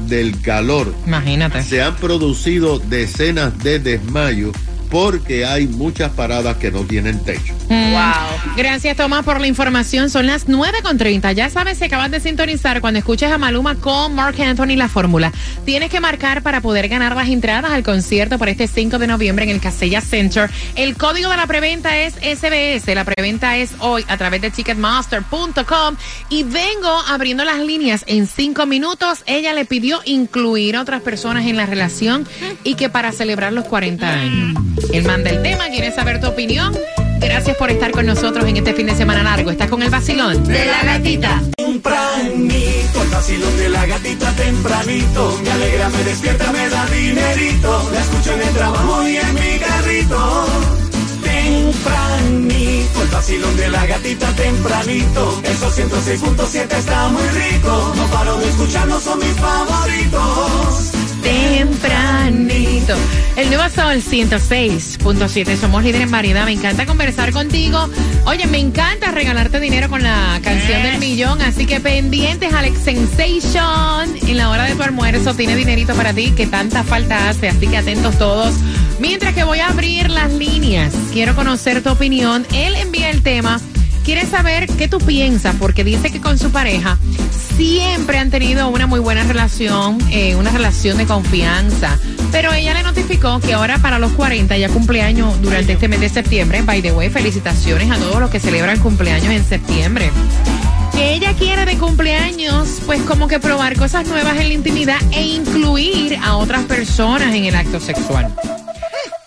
del 0.08 0.40
calor. 0.42 0.94
Imagínate. 1.06 1.64
Se 1.64 1.82
han 1.82 1.96
producido 1.96 2.80
decenas 2.80 3.58
de 3.60 3.80
desmayos 3.80 4.56
porque 4.90 5.46
hay 5.46 5.68
muchas 5.68 6.12
paradas 6.12 6.58
que 6.58 6.72
no 6.72 6.82
tienen 6.82 7.24
techo. 7.24 7.54
Wow. 7.70 8.56
Gracias, 8.58 8.98
Tomás, 8.98 9.24
por 9.24 9.40
la 9.40 9.48
información. 9.48 10.10
Son 10.10 10.26
las 10.26 10.48
9.30. 10.48 11.34
Ya 11.34 11.50
sabes, 11.50 11.78
si 11.78 11.86
acabas 11.86 12.10
de 12.10 12.20
sintonizar 12.20 12.82
cuando 12.82 13.00
escuches 13.00 13.32
a 13.32 13.38
Maluma 13.38 13.76
con 13.76 14.16
Mark 14.16 14.42
Anthony 14.42 14.76
la 14.76 14.90
fórmula. 14.90 15.32
Tienes 15.66 15.90
que 15.90 16.00
marcar 16.00 16.42
para 16.42 16.62
poder 16.62 16.88
ganar 16.88 17.16
las 17.16 17.30
entradas 17.30 17.72
al 17.72 17.84
concierto 17.84 18.40
por 18.40 18.50
este 18.50 18.68
5 18.68 18.98
de 18.98 19.08
noviembre 19.08 19.46
en 19.46 19.52
el 19.52 19.62
Casella 19.62 20.02
Center. 20.02 20.50
El 20.76 20.98
código 20.98 21.30
de 21.30 21.38
la 21.38 21.46
preventa 21.46 21.98
es 22.00 22.16
SBS. 22.16 22.94
La 22.96 23.06
preventa 23.06 23.58
es 23.58 23.72
hoy 23.80 24.04
a 24.08 24.18
través 24.18 24.42
de 24.42 24.50
ticketmaster.com. 24.52 25.96
Y 26.30 26.44
vengo 26.44 27.04
abriendo 27.08 27.46
las 27.46 27.60
líneas 27.60 28.04
en 28.08 28.28
cinco 28.28 28.66
minutos. 28.66 29.24
Ella 29.28 29.54
le 29.54 29.66
pidió 29.66 30.02
incluir 30.06 30.76
a 30.76 30.82
otras 30.82 31.02
personas 31.02 31.46
en 31.46 31.56
la 31.56 31.66
relación 31.66 32.28
y 32.64 32.76
que 32.76 32.90
para 32.90 33.12
celebrar 33.12 33.54
los 33.54 33.66
40 33.66 34.12
años. 34.12 34.58
Él 34.92 35.04
manda 35.04 35.30
el 35.30 35.42
tema, 35.44 35.70
quiere 35.70 35.92
saber 35.92 36.20
tu 36.20 36.28
opinión. 36.28 36.76
Gracias 37.20 37.58
por 37.58 37.70
estar 37.70 37.92
con 37.92 38.06
nosotros 38.06 38.48
en 38.48 38.58
este 38.58 38.74
fin 38.74 38.86
de 38.88 38.96
semana 38.96 39.24
largo. 39.24 39.52
Estás 39.52 39.70
con 39.70 39.82
el 39.82 39.90
vacilón 39.90 40.44
de 40.46 40.66
la 40.66 40.84
gatita. 40.84 41.42
Tempranito, 41.58 43.04
el 43.04 43.10
vacilón 43.10 43.58
de 43.58 43.70
la 43.70 43.86
gatita 43.86 44.32
tempranito. 44.36 45.40
Me 45.44 45.52
alegra, 45.52 45.90
me 45.90 46.04
despierta, 46.04 46.52
me 46.52 46.70
da 46.70 46.86
dinerito. 46.88 47.90
La 47.94 48.00
escucho 48.00 48.34
en 48.34 48.42
el 48.42 48.54
trabajo 48.54 49.08
y 49.08 49.18
en 49.18 49.34
mi 49.34 49.60
carrito. 49.60 50.46
Tempranito, 51.22 53.02
el 53.02 53.08
vacilón 53.10 53.58
de 53.58 53.70
la 53.70 53.86
gatita 53.86 54.36
tempranito. 54.36 55.42
Esos 55.44 55.78
106.7 55.78 56.74
está 56.78 57.10
muy 57.10 57.28
rico. 57.28 57.94
No 57.96 58.06
paro 58.08 58.38
de 58.40 58.50
escucharlos, 58.50 59.04
son 59.04 59.20
mis 59.20 59.36
favoritos. 59.36 61.09
Tempranito. 61.22 62.96
El 63.36 63.48
nuevo 63.50 63.64
Sol 63.70 64.02
106.7. 64.02 65.58
Somos 65.58 65.84
líderes 65.84 66.08
en 66.08 66.12
variedad. 66.12 66.46
Me 66.46 66.52
encanta 66.52 66.86
conversar 66.86 67.32
contigo. 67.32 67.90
Oye, 68.26 68.48
me 68.48 68.60
encanta 68.60 69.12
regalarte 69.12 69.60
dinero 69.60 69.90
con 69.90 70.04
la 70.04 70.40
canción 70.44 70.84
del 70.84 71.00
millón. 71.00 71.42
Así 71.42 71.66
que 71.66 71.80
pendientes, 71.80 72.54
Alex 72.54 72.80
Sensation. 72.80 74.16
En 74.28 74.38
la 74.38 74.50
hora 74.50 74.66
de 74.66 74.76
tu 74.76 74.84
almuerzo 74.84 75.34
tiene 75.34 75.56
dinerito 75.56 75.94
para 75.96 76.14
ti 76.14 76.32
que 76.32 76.48
tanta 76.48 76.84
falta 76.84 77.30
hace. 77.30 77.50
Así 77.50 77.68
que 77.68 77.78
atentos 77.78 78.18
todos. 78.18 78.54
Mientras 79.00 79.34
que 79.34 79.44
voy 79.44 79.60
a 79.60 79.70
abrir 79.70 80.10
las 80.10 80.32
líneas, 80.34 80.94
quiero 81.14 81.36
conocer 81.36 81.82
tu 81.82 81.90
opinión. 81.90 82.46
Él 82.54 82.76
envía 82.76 83.10
el 83.10 83.22
tema. 83.22 83.60
Quiere 84.04 84.26
saber 84.26 84.68
qué 84.68 84.88
tú 84.88 84.98
piensas, 84.98 85.56
porque 85.60 85.84
dice 85.84 86.12
que 86.12 86.20
con 86.20 86.40
su 86.40 86.52
pareja 86.52 86.98
siempre 87.60 88.18
han 88.18 88.30
tenido 88.30 88.70
una 88.70 88.88
muy 88.88 89.02
buena 89.02 89.24
relación, 89.24 89.98
eh, 90.12 90.34
una 90.36 90.50
relación 90.50 90.98
de 90.98 91.06
confianza. 91.06 92.00
Pero 92.32 92.54
ella 92.54 92.74
le 92.74 92.84
notificó 92.84 93.42
que 93.42 93.54
ahora 93.54 93.80
para 93.80 94.00
los 94.00 94.14
40 94.14 94.58
ya 94.58 94.70
cumpleaños 94.70 95.42
durante 95.42 95.74
este 95.74 95.90
mes 95.90 96.00
de 96.00 96.08
septiembre. 96.08 96.62
By 96.62 96.82
the 96.82 96.94
way, 96.94 97.10
felicitaciones 97.10 97.92
a 97.92 97.98
todos 97.98 98.22
los 98.22 98.30
que 98.30 98.40
celebran 98.40 98.80
cumpleaños 98.80 99.34
en 99.34 99.44
septiembre. 99.44 100.10
Que 100.94 101.16
ella 101.16 101.34
quiere 101.34 101.66
de 101.66 101.78
cumpleaños, 101.78 102.82
pues 102.86 103.02
como 103.02 103.28
que 103.28 103.40
probar 103.42 103.76
cosas 103.76 104.08
nuevas 104.08 104.38
en 104.40 104.48
la 104.48 104.54
intimidad 104.54 104.98
e 105.12 105.22
incluir 105.22 106.18
a 106.24 106.38
otras 106.38 106.64
personas 106.64 107.36
en 107.36 107.44
el 107.44 107.56
acto 107.56 107.82
sexual. 107.82 108.34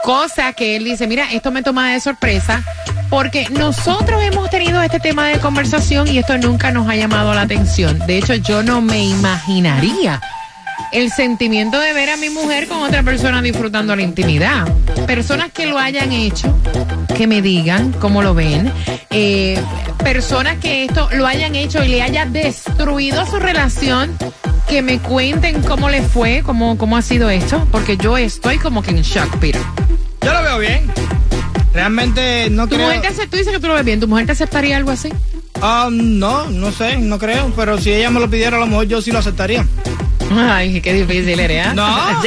Cosa 0.02 0.54
que 0.54 0.76
él 0.76 0.84
dice, 0.84 1.06
mira, 1.06 1.30
esto 1.32 1.50
me 1.50 1.62
toma 1.62 1.92
de 1.92 2.00
sorpresa 2.00 2.64
porque 3.12 3.46
nosotros 3.50 4.22
hemos 4.22 4.48
tenido 4.48 4.80
este 4.80 4.98
tema 4.98 5.28
de 5.28 5.38
conversación 5.38 6.08
y 6.08 6.16
esto 6.16 6.38
nunca 6.38 6.72
nos 6.72 6.88
ha 6.88 6.96
llamado 6.96 7.34
la 7.34 7.42
atención. 7.42 7.98
De 8.06 8.16
hecho, 8.16 8.34
yo 8.36 8.62
no 8.62 8.80
me 8.80 9.04
imaginaría 9.04 10.18
el 10.92 11.12
sentimiento 11.12 11.78
de 11.78 11.92
ver 11.92 12.08
a 12.08 12.16
mi 12.16 12.30
mujer 12.30 12.68
con 12.68 12.78
otra 12.78 13.02
persona 13.02 13.42
disfrutando 13.42 13.94
la 13.94 14.00
intimidad. 14.00 14.66
Personas 15.06 15.52
que 15.52 15.66
lo 15.66 15.78
hayan 15.78 16.10
hecho, 16.10 16.58
que 17.14 17.26
me 17.26 17.42
digan 17.42 17.92
cómo 18.00 18.22
lo 18.22 18.32
ven. 18.32 18.72
Eh, 19.10 19.62
personas 20.02 20.56
que 20.56 20.84
esto 20.84 21.10
lo 21.12 21.26
hayan 21.26 21.54
hecho 21.54 21.84
y 21.84 21.88
le 21.88 22.00
haya 22.00 22.24
destruido 22.24 23.26
su 23.26 23.38
relación, 23.38 24.16
que 24.66 24.80
me 24.80 25.00
cuenten 25.00 25.60
cómo 25.60 25.90
le 25.90 26.00
fue, 26.00 26.42
cómo, 26.42 26.78
cómo 26.78 26.96
ha 26.96 27.02
sido 27.02 27.28
esto, 27.28 27.68
porque 27.70 27.98
yo 27.98 28.16
estoy 28.16 28.56
como 28.56 28.80
que 28.80 28.92
en 28.92 29.02
shock, 29.02 29.36
Peter. 29.36 29.60
Yo 30.22 30.32
lo 30.32 30.42
veo 30.42 30.58
bien. 30.60 30.90
Realmente 31.72 32.48
no 32.50 32.66
¿Tu 32.68 32.74
creo. 32.74 32.86
mujer 32.86 33.00
te 33.02 33.08
hace, 33.08 33.26
tú 33.26 33.36
dices 33.36 33.52
que 33.52 33.60
tú 33.60 33.66
lo 33.68 33.74
ves 33.74 33.84
bien, 33.84 33.98
¿tu 34.00 34.08
mujer 34.08 34.26
te 34.26 34.32
aceptaría 34.32 34.76
algo 34.76 34.90
así? 34.90 35.08
Ah, 35.60 35.88
no, 35.90 36.48
no 36.50 36.72
sé, 36.72 36.98
no 36.98 37.18
creo. 37.18 37.52
Pero 37.56 37.78
si 37.78 37.92
ella 37.92 38.10
me 38.10 38.20
lo 38.20 38.28
pidiera, 38.28 38.56
a 38.56 38.60
lo 38.60 38.66
mejor 38.66 38.86
yo 38.86 39.00
sí 39.00 39.10
lo 39.12 39.18
aceptaría. 39.20 39.64
Ay, 40.34 40.80
qué 40.80 40.92
difícil 40.94 41.38
eres, 41.38 41.66
¿eh? 41.66 41.70
No, 41.74 41.86
no. 41.86 42.20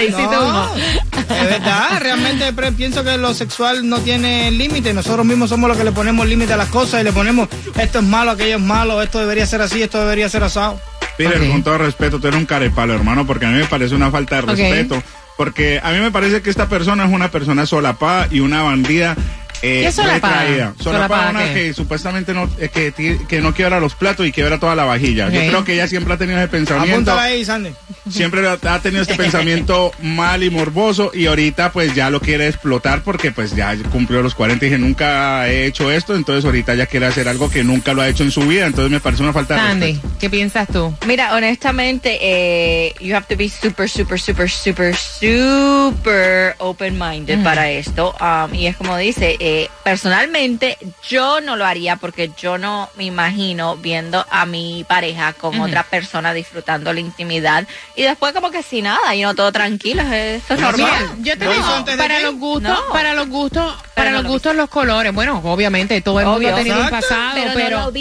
uno. 0.48 0.70
Es 0.76 1.50
verdad, 1.50 2.00
realmente 2.00 2.54
pienso 2.78 3.04
que 3.04 3.18
lo 3.18 3.34
sexual 3.34 3.88
no 3.88 4.00
tiene 4.00 4.52
límite. 4.52 4.94
Nosotros 4.94 5.26
mismos 5.26 5.50
somos 5.50 5.68
los 5.68 5.78
que 5.78 5.84
le 5.84 5.92
ponemos 5.92 6.28
límite 6.28 6.54
a 6.54 6.58
las 6.58 6.70
cosas 6.70 7.02
y 7.02 7.04
le 7.04 7.12
ponemos 7.12 7.50
esto 7.80 8.00
es 8.00 8.06
malo, 8.06 8.32
aquello 8.32 8.58
es 8.58 8.62
malo, 8.62 9.02
esto 9.02 9.20
debería 9.20 9.46
ser 9.48 9.62
así, 9.62 9.82
esto 9.82 10.00
debería 10.00 10.30
ser 10.30 10.44
asado. 10.44 10.80
Peter, 11.18 11.42
Ok. 11.42 11.50
con 11.50 11.64
todo 11.64 11.78
respeto, 11.80 12.20
tú 12.20 12.28
eres 12.28 12.40
un 12.40 12.46
carepalo, 12.46 12.94
hermano, 12.94 13.26
porque 13.26 13.46
a 13.46 13.50
mí 13.50 13.58
me 13.58 13.66
parece 13.66 13.96
una 13.96 14.12
falta 14.12 14.36
de 14.36 14.42
respeto. 14.42 15.02
Porque 15.38 15.80
a 15.84 15.92
mí 15.92 16.00
me 16.00 16.12
parece 16.12 16.42
que 16.42 16.50
esta 16.50 16.70
persona 16.70 17.06
es 17.06 17.12
una 17.12 17.30
persona 17.30 17.66
solapada 17.66 18.28
y 18.32 18.40
una 18.40 18.64
bandida. 18.64 19.16
Eh, 19.62 19.82
¿Qué 19.86 19.92
solapada? 19.92 20.42
retraída. 20.42 20.74
Solapada, 20.78 21.08
¿Solapada 21.08 21.30
una 21.32 21.54
que 21.54 21.74
supuestamente 21.74 22.34
no, 22.34 22.50
eh, 22.60 22.70
que, 22.70 23.20
que 23.28 23.42
no 23.42 23.54
quiebra 23.54 23.80
los 23.80 23.96
platos 23.96 24.26
y 24.26 24.32
quiebra 24.32 24.60
toda 24.60 24.76
la 24.76 24.86
vajilla. 24.86 25.30
Yo 25.30 25.40
creo 25.40 25.64
que 25.64 25.74
ella 25.74 25.88
siempre 25.88 26.14
ha 26.14 26.18
tenido 26.18 26.38
ese 26.40 26.48
pensamiento. 26.48 27.18
Ahí, 27.18 27.44
Sandy. 27.46 27.72
Siempre 28.10 28.48
ha 28.48 28.80
tenido 28.80 29.02
este 29.02 29.16
pensamiento 29.16 29.92
mal 30.02 30.44
y 30.44 30.50
morboso 30.50 31.12
y 31.14 31.26
ahorita 31.26 31.72
pues 31.72 31.96
ya 31.96 32.10
lo 32.10 32.20
quiere 32.22 32.48
explotar 32.48 33.02
porque 33.02 33.32
pues 33.32 33.56
ya 33.56 33.76
cumplió 33.92 34.22
los 34.22 34.36
40 34.36 34.66
y 34.66 34.70
dije 34.70 34.80
nunca 34.80 35.48
he 35.50 35.66
hecho 35.66 35.92
esto, 35.92 36.16
entonces 36.16 36.46
ahorita 36.46 36.76
ya 36.76 36.86
quiere 36.86 37.08
hacer 37.08 37.28
algo 37.28 37.50
que 37.50 37.64
nunca 37.64 37.94
lo 37.94 38.02
ha 38.02 38.08
hecho 38.08 38.24
en 38.24 38.32
su 38.32 38.42
vida, 38.42 38.68
entonces 38.68 38.92
me 38.92 39.00
parece 39.00 39.24
una 39.24 39.34
falta 39.34 39.56
de 39.56 39.60
Sandy, 39.62 39.94
respeto. 39.94 40.16
¿qué 40.20 40.30
piensas 40.30 40.68
tú? 40.68 40.94
Mira, 41.08 41.34
honestamente, 41.36 42.18
eh, 42.22 42.94
you 43.00 43.16
have 43.16 43.26
to 43.28 43.36
be 43.36 43.50
super, 43.50 43.90
super, 43.90 44.20
super, 44.20 44.50
super, 44.50 44.96
super 44.96 46.56
open-minded 46.70 47.44
para 47.44 47.70
esto. 47.70 48.16
Um, 48.20 48.54
y 48.54 48.68
es 48.68 48.76
como 48.78 48.98
dice, 48.98 49.36
eh, 49.40 49.70
personalmente 49.84 50.78
yo 51.08 51.42
no 51.42 51.56
lo 51.56 51.66
haría 51.66 51.96
porque 51.98 52.32
yo 52.38 52.58
no 52.58 52.90
me 52.98 53.06
imagino 53.06 53.76
viendo 53.78 54.26
a 54.30 54.46
mi 54.46 54.84
pareja 54.88 55.34
con 55.34 55.60
otra 55.60 55.84
persona 55.84 56.34
disfrutando 56.34 56.94
la 56.94 57.00
intimidad 57.00 57.68
y 57.96 58.04
después 58.04 58.34
como 58.34 58.52
que 58.52 58.64
sin 58.64 58.86
nada 58.86 59.16
y 59.16 59.22
no 59.24 59.34
todo 59.36 59.52
tranquilo, 59.52 60.02
esto 60.04 60.54
es 60.54 60.60
Mira, 60.60 60.72
normal. 60.72 61.10
yo 61.22 61.38
te 61.38 61.46
¿Lo 61.46 61.52
digo, 61.52 61.64
hizo 61.64 61.76
antes 61.76 61.98
de 61.98 62.04
para 62.04 62.20
los 62.20 62.36
gustos, 62.36 62.72
No. 62.88 62.94
para 62.94 63.14
los 63.14 63.28
gustos, 63.28 63.76
para 63.96 64.10
no 64.12 64.18
los 64.18 64.24
lo 64.26 64.30
gustos 64.30 64.56
los 64.56 64.70
colores. 64.70 65.14
Bueno, 65.14 65.42
obviamente 65.44 66.02
todo 66.02 66.20
el 66.20 66.26
mundo 66.26 66.40
Obvio. 66.40 66.54
ha 66.54 66.58
tenido 66.58 66.82
un 66.82 66.90
pasado, 66.90 67.32
Pero 67.36 67.52
pero 67.54 67.80
no 67.80 67.92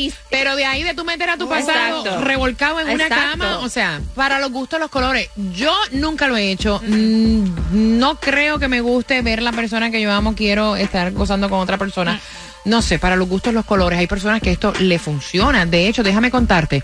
de 0.56 0.64
ahí 0.64 0.83
de 0.83 0.94
tú 0.94 1.04
meter 1.04 1.30
a 1.30 1.37
tu 1.37 1.49
pasado 1.49 2.00
Exacto. 2.00 2.25
revolcado 2.25 2.80
en 2.80 2.90
una 2.90 3.04
Exacto. 3.06 3.30
cama, 3.30 3.59
o 3.61 3.68
sea, 3.68 4.00
para 4.14 4.38
los 4.38 4.50
gustos 4.50 4.78
los 4.80 4.90
colores. 4.90 5.28
Yo 5.37 5.75
nunca 5.92 6.26
lo 6.28 6.37
he 6.37 6.50
hecho. 6.50 6.80
Mm, 6.87 7.99
No 7.99 8.16
creo 8.16 8.53
que 8.58 8.68
me 8.68 8.80
guste 8.80 9.23
ver 9.23 9.42
la 9.42 9.52
persona 9.52 9.90
que 9.90 10.00
yo 10.00 10.12
amo 10.12 10.34
quiero 10.34 10.76
estar 10.76 11.12
gozando 11.12 11.49
con 11.49 11.61
otra 11.61 11.78
persona. 11.78 12.20
No 12.64 12.80
sé, 12.80 12.99
para 12.99 13.16
los 13.16 13.28
gustos 13.28 13.52
los 13.52 13.64
colores. 13.64 13.99
Hay 13.99 14.06
personas 14.06 14.40
que 14.40 14.50
esto 14.50 14.73
le 14.80 14.99
funciona. 14.99 15.66
De 15.66 15.87
hecho, 15.87 16.02
déjame 16.02 16.30
contarte 16.30 16.82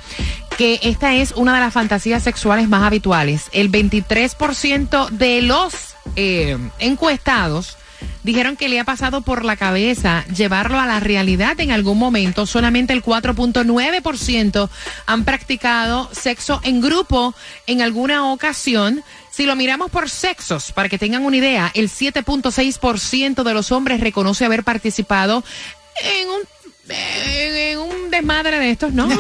que 0.58 0.78
esta 0.82 1.14
es 1.14 1.32
una 1.32 1.54
de 1.54 1.60
las 1.60 1.72
fantasías 1.72 2.22
sexuales 2.22 2.68
más 2.68 2.82
habituales. 2.82 3.48
El 3.52 3.70
23% 3.70 5.08
de 5.08 5.42
los 5.42 5.74
eh, 6.16 6.58
encuestados 6.78 7.78
dijeron 8.22 8.56
que 8.56 8.68
le 8.68 8.80
ha 8.80 8.84
pasado 8.84 9.20
por 9.22 9.44
la 9.44 9.56
cabeza 9.56 10.24
llevarlo 10.34 10.78
a 10.78 10.86
la 10.86 11.00
realidad 11.00 11.58
en 11.60 11.72
algún 11.72 11.98
momento. 11.98 12.46
Solamente 12.46 12.92
el 12.92 13.02
4.9% 13.02 14.68
han 15.06 15.24
practicado 15.24 16.08
sexo 16.12 16.60
en 16.64 16.80
grupo 16.80 17.34
en 17.66 17.82
alguna 17.82 18.32
ocasión. 18.32 19.02
Si 19.30 19.46
lo 19.46 19.56
miramos 19.56 19.90
por 19.90 20.10
sexos, 20.10 20.72
para 20.72 20.88
que 20.88 20.98
tengan 20.98 21.24
una 21.24 21.36
idea, 21.36 21.70
el 21.74 21.88
7.6% 21.88 23.42
de 23.42 23.54
los 23.54 23.72
hombres 23.72 24.00
reconoce 24.00 24.44
haber 24.44 24.64
participado 24.64 25.44
en 26.02 26.28
un 26.28 26.59
en, 26.90 27.78
un 27.78 28.10
desmadre 28.10 28.58
de 28.58 28.70
estos, 28.70 28.92
¿no? 28.92 29.08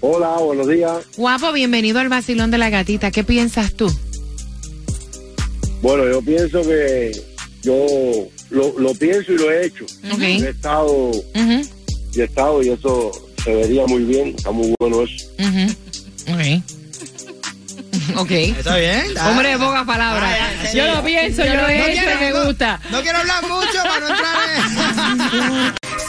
Hola, 0.00 0.28
buenos 0.38 0.68
días. 0.68 0.98
Guapo, 1.16 1.52
bienvenido 1.52 1.98
al 1.98 2.08
Basilón 2.08 2.50
de 2.50 2.58
la 2.58 2.70
Gatita. 2.70 3.10
¿Qué 3.10 3.24
piensas 3.24 3.74
tú? 3.74 3.92
Bueno, 5.82 6.08
yo 6.08 6.22
pienso 6.22 6.62
que 6.62 7.10
yo 7.62 7.86
lo, 8.50 8.78
lo 8.78 8.94
pienso 8.94 9.32
y 9.32 9.38
lo 9.38 9.50
he 9.50 9.66
hecho. 9.66 9.84
Ok. 10.12 10.20
He 10.22 10.48
estado 10.50 11.10
y 12.14 12.20
he 12.20 12.24
estado 12.24 12.62
y 12.62 12.68
eso 12.70 13.10
se 13.42 13.54
vería 13.54 13.86
muy 13.86 14.04
bien, 14.04 14.34
está 14.36 14.50
muy 14.50 14.72
bueno 14.78 15.02
eso. 15.02 15.26
ujú. 15.38 16.32
Ok. 16.34 16.62
Ok. 18.16 18.30
Está 18.30 18.76
bien. 18.78 19.02
Hombre 19.28 19.50
de 19.50 19.58
pocas 19.58 19.84
palabras. 19.84 20.72
Yo 20.74 20.86
lo 20.94 21.04
pienso, 21.04 21.44
yo, 21.44 21.54
lo 21.54 21.68
he 21.68 21.92
hecho 21.92 22.02
quiero- 22.02 22.16
y 22.20 22.24
me 22.24 22.30
no- 22.30 22.44
gusta. 22.46 22.80
No 22.90 23.02
quiero 23.02 23.18
hablar 23.18 23.42
mucho 23.42 23.82
para 23.84 24.00
no 24.00 24.08
entrar 24.08 24.48
en... 25.68 25.74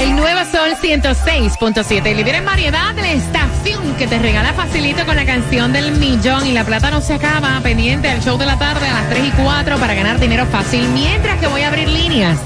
El 0.00 0.16
nuevo 0.16 0.40
Sol 0.50 0.70
106.7, 0.80 2.16
líder 2.16 2.36
en 2.36 2.44
variedad 2.46 2.94
de 2.94 3.02
la 3.02 3.12
estación 3.12 3.94
que 3.96 4.06
te 4.06 4.18
regala 4.18 4.54
facilito 4.54 5.04
con 5.04 5.14
la 5.14 5.26
canción 5.26 5.74
del 5.74 5.92
millón 5.92 6.46
y 6.46 6.52
la 6.52 6.64
plata 6.64 6.90
no 6.90 7.02
se 7.02 7.12
acaba. 7.12 7.60
Pendiente 7.62 8.08
al 8.08 8.22
show 8.22 8.38
de 8.38 8.46
la 8.46 8.58
tarde 8.58 8.88
a 8.88 8.94
las 8.94 9.10
3 9.10 9.26
y 9.26 9.30
4 9.42 9.76
para 9.76 9.92
ganar 9.92 10.18
dinero 10.18 10.46
fácil. 10.46 10.88
Mientras 10.94 11.38
que 11.38 11.48
voy 11.48 11.62
a 11.62 11.68
abrir 11.68 11.86
líneas. 11.88 12.38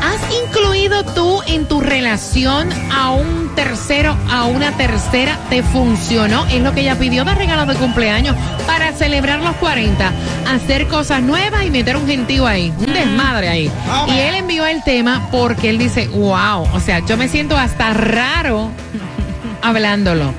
¿Has 0.00 0.20
incluido 0.46 1.04
tú 1.04 1.42
en 1.48 1.66
tu 1.66 1.80
relación 1.80 2.68
a 2.92 3.10
un 3.10 3.39
tercero, 3.54 4.16
a 4.30 4.44
una 4.44 4.76
tercera? 4.76 5.38
¿Te 5.48 5.62
funcionó? 5.62 6.44
Es 6.46 6.60
lo 6.62 6.72
que 6.72 6.80
ella 6.80 6.98
pidió 6.98 7.24
de 7.24 7.34
regalo 7.34 7.72
de 7.72 7.78
cumpleaños 7.78 8.36
para 8.66 8.92
celebrar 8.92 9.40
los 9.40 9.54
40. 9.56 10.12
Hacer 10.48 10.88
cosas 10.88 11.22
nuevas 11.22 11.64
y 11.64 11.70
meter 11.70 11.96
un 11.96 12.06
gentío 12.06 12.46
ahí. 12.46 12.72
Un 12.78 12.92
desmadre 12.92 13.48
ahí. 13.48 13.70
Y 14.08 14.18
él 14.18 14.34
envió 14.34 14.66
el 14.66 14.82
tema 14.82 15.28
porque 15.30 15.70
él 15.70 15.78
dice, 15.78 16.08
wow, 16.08 16.68
o 16.72 16.80
sea, 16.80 16.98
yo 17.06 17.16
me 17.16 17.28
siento 17.28 17.56
hasta 17.56 17.94
raro 17.94 18.70
hablándolo. 19.62 20.34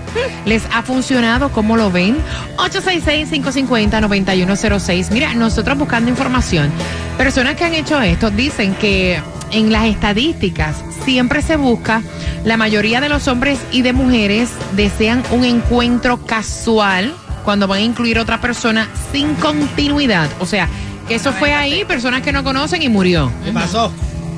¿Les 0.45 0.63
ha 0.73 0.83
funcionado? 0.83 1.51
¿Cómo 1.51 1.75
lo 1.77 1.91
ven? 1.91 2.17
866-550-9106. 2.57 5.11
Mira, 5.11 5.33
nosotros 5.33 5.77
buscando 5.77 6.09
información, 6.09 6.69
personas 7.17 7.55
que 7.55 7.65
han 7.65 7.73
hecho 7.73 8.01
esto 8.01 8.31
dicen 8.31 8.73
que 8.75 9.21
en 9.51 9.71
las 9.71 9.85
estadísticas 9.85 10.83
siempre 11.05 11.41
se 11.41 11.55
busca, 11.55 12.01
la 12.45 12.57
mayoría 12.57 13.01
de 13.01 13.09
los 13.09 13.27
hombres 13.27 13.59
y 13.71 13.81
de 13.81 13.93
mujeres 13.93 14.49
desean 14.75 15.23
un 15.31 15.45
encuentro 15.45 16.25
casual 16.25 17.13
cuando 17.43 17.67
van 17.67 17.79
a 17.79 17.81
incluir 17.81 18.19
otra 18.19 18.39
persona 18.39 18.87
sin 19.11 19.33
continuidad. 19.35 20.29
O 20.39 20.45
sea, 20.45 20.67
que 21.07 21.15
eso 21.15 21.33
fue 21.33 21.53
ahí, 21.53 21.85
personas 21.85 22.21
que 22.21 22.31
no 22.31 22.43
conocen 22.43 22.81
y 22.83 22.89
murió. 22.89 23.31
¿Qué 23.43 23.51
pasó? 23.51 23.91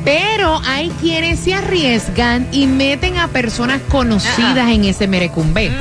Pero 0.06 0.62
hay 0.66 0.90
quienes 1.00 1.40
se 1.40 1.54
arriesgan 1.54 2.48
y 2.52 2.68
meten 2.68 3.18
a 3.18 3.30
personas 3.30 3.82
conocidas 3.90 4.70
en 4.70 4.86
ese 4.86 5.08
merecumbe. 5.08 5.72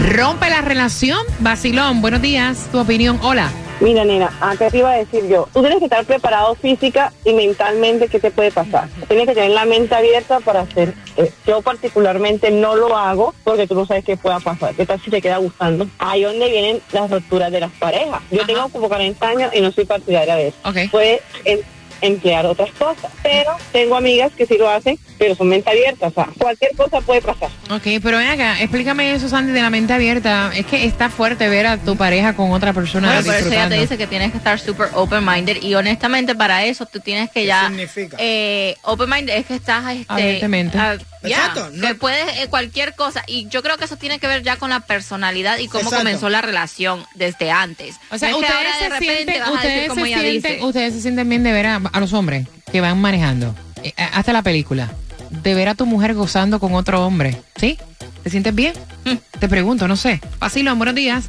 Rompe 0.00 0.48
la 0.48 0.62
relación. 0.62 1.18
Vacilón, 1.40 2.00
buenos 2.00 2.22
días. 2.22 2.68
Tu 2.70 2.78
opinión. 2.78 3.18
Hola. 3.22 3.50
Mira, 3.82 4.04
nena, 4.04 4.30
¿a 4.40 4.56
qué 4.56 4.70
te 4.70 4.78
iba 4.78 4.92
a 4.92 4.96
decir 4.96 5.26
yo? 5.26 5.48
Tú 5.52 5.60
tienes 5.60 5.80
que 5.80 5.86
estar 5.86 6.04
preparado 6.04 6.54
física 6.54 7.12
y 7.24 7.32
mentalmente 7.32 8.06
qué 8.06 8.20
te 8.20 8.30
puede 8.30 8.52
pasar. 8.52 8.88
Tienes 9.08 9.26
que 9.26 9.34
tener 9.34 9.50
la 9.50 9.64
mente 9.64 9.92
abierta 9.92 10.38
para 10.38 10.60
hacer. 10.60 10.94
eh, 11.16 11.32
yo 11.48 11.60
particularmente 11.62 12.52
no 12.52 12.76
lo 12.76 12.96
hago 12.96 13.34
porque 13.42 13.66
tú 13.66 13.74
no 13.74 13.84
sabes 13.84 14.04
qué 14.04 14.16
pueda 14.16 14.38
pasar. 14.38 14.72
¿Qué 14.76 14.86
tal 14.86 15.00
si 15.02 15.10
te 15.10 15.20
queda 15.20 15.38
gustando? 15.38 15.88
Ahí 15.98 16.22
donde 16.22 16.48
vienen 16.48 16.80
las 16.92 17.10
rupturas 17.10 17.50
de 17.50 17.58
las 17.58 17.72
parejas. 17.72 18.22
Yo 18.30 18.46
tengo 18.46 18.68
como 18.68 18.88
40 18.88 19.28
años 19.28 19.50
y 19.52 19.60
no 19.60 19.72
soy 19.72 19.84
partidaria 19.84 20.36
de 20.36 20.48
eso. 20.48 20.58
Ok. 20.64 20.76
Puedes 20.92 21.20
em- 21.44 21.60
emplear 22.02 22.44
otras 22.46 22.70
cosas. 22.72 23.10
Pero 23.22 23.56
tengo 23.72 23.96
amigas 23.96 24.30
que 24.36 24.44
sí 24.46 24.56
lo 24.58 24.68
hacen, 24.68 24.98
pero 25.18 25.34
son 25.34 25.48
mente 25.48 25.70
abierta. 25.70 26.08
O 26.08 26.10
sea, 26.12 26.28
cualquier 26.38 26.76
cosa 26.76 27.00
puede 27.00 27.22
pasar. 27.22 27.48
Ok, 27.70 27.82
pero 28.02 28.18
ven 28.18 28.28
acá, 28.28 28.60
explícame 28.60 29.14
eso, 29.14 29.28
Sandy, 29.28 29.52
de 29.52 29.62
la 29.62 29.70
mente 29.70 29.92
abierta. 29.94 30.50
Es 30.54 30.66
que 30.66 30.84
está 30.84 31.08
fuerte 31.08 31.48
ver 31.48 31.66
a 31.66 31.78
tu 31.78 31.96
pareja 31.96 32.34
con 32.36 32.50
otra 32.52 32.72
persona 32.72 33.08
Bueno, 33.08 33.24
por 33.24 33.34
eso 33.34 33.48
ella 33.48 33.68
te 33.68 33.76
dice 33.80 33.96
que 33.96 34.06
tienes 34.06 34.30
que 34.32 34.38
estar 34.38 34.58
super 34.58 34.88
open-minded 34.94 35.62
y 35.62 35.74
honestamente 35.74 36.34
para 36.34 36.64
eso 36.64 36.84
tú 36.86 37.00
tienes 37.00 37.30
que 37.30 37.46
ya... 37.46 37.68
significa? 37.68 38.16
Eh, 38.20 38.76
open-minded 38.82 39.34
es 39.36 39.46
que 39.46 39.54
estás... 39.54 39.94
Este, 39.94 40.04
Abiertamente. 40.12 40.76
ah, 40.78 40.96
ya, 41.22 41.28
Exacto, 41.28 41.70
no- 41.72 41.86
que 41.86 41.94
puedes 41.94 42.38
eh, 42.40 42.48
cualquier 42.50 42.94
cosa 42.96 43.22
y 43.28 43.46
yo 43.48 43.62
creo 43.62 43.78
que 43.78 43.84
eso 43.84 43.96
tiene 43.96 44.18
que 44.18 44.26
ver 44.26 44.42
ya 44.42 44.56
con 44.56 44.70
la 44.70 44.80
personalidad 44.80 45.58
y 45.58 45.68
cómo 45.68 45.82
Exacto. 45.84 45.98
comenzó 45.98 46.28
la 46.28 46.42
relación 46.42 47.06
desde 47.14 47.50
antes. 47.52 47.94
O 48.10 48.18
sea, 48.18 48.30
No 48.30 48.38
ustedes 48.38 48.58
de 48.58 48.78
se, 48.80 48.88
repente 48.88 49.14
sienten, 49.14 49.40
vas 49.40 49.48
a 49.48 49.52
decir 49.52 49.68
ustedes, 49.68 49.88
como 49.88 50.04
se 50.04 50.08
ella 50.08 50.20
sienten, 50.20 50.52
dice. 50.54 50.64
ustedes 50.64 50.94
se 50.94 51.00
sienten 51.00 51.28
bien 51.28 51.44
de 51.44 51.52
ver 51.52 51.66
a, 51.66 51.80
a 51.92 52.00
los 52.00 52.12
hombres 52.12 52.46
que 52.70 52.80
van 52.80 53.00
manejando. 53.00 53.54
Eh, 53.82 53.92
hasta 53.96 54.32
la 54.32 54.42
película. 54.42 54.90
De 55.30 55.54
ver 55.54 55.68
a 55.68 55.74
tu 55.74 55.86
mujer 55.86 56.14
gozando 56.14 56.60
con 56.60 56.74
otro 56.74 57.04
hombre. 57.06 57.36
¿Sí? 57.56 57.78
¿Te 58.22 58.30
sientes 58.30 58.54
bien? 58.54 58.74
Hmm. 59.04 59.16
Te 59.38 59.48
pregunto, 59.48 59.88
no 59.88 59.96
sé. 59.96 60.20
Vacilón, 60.38 60.78
buenos 60.78 60.94
días. 60.94 61.28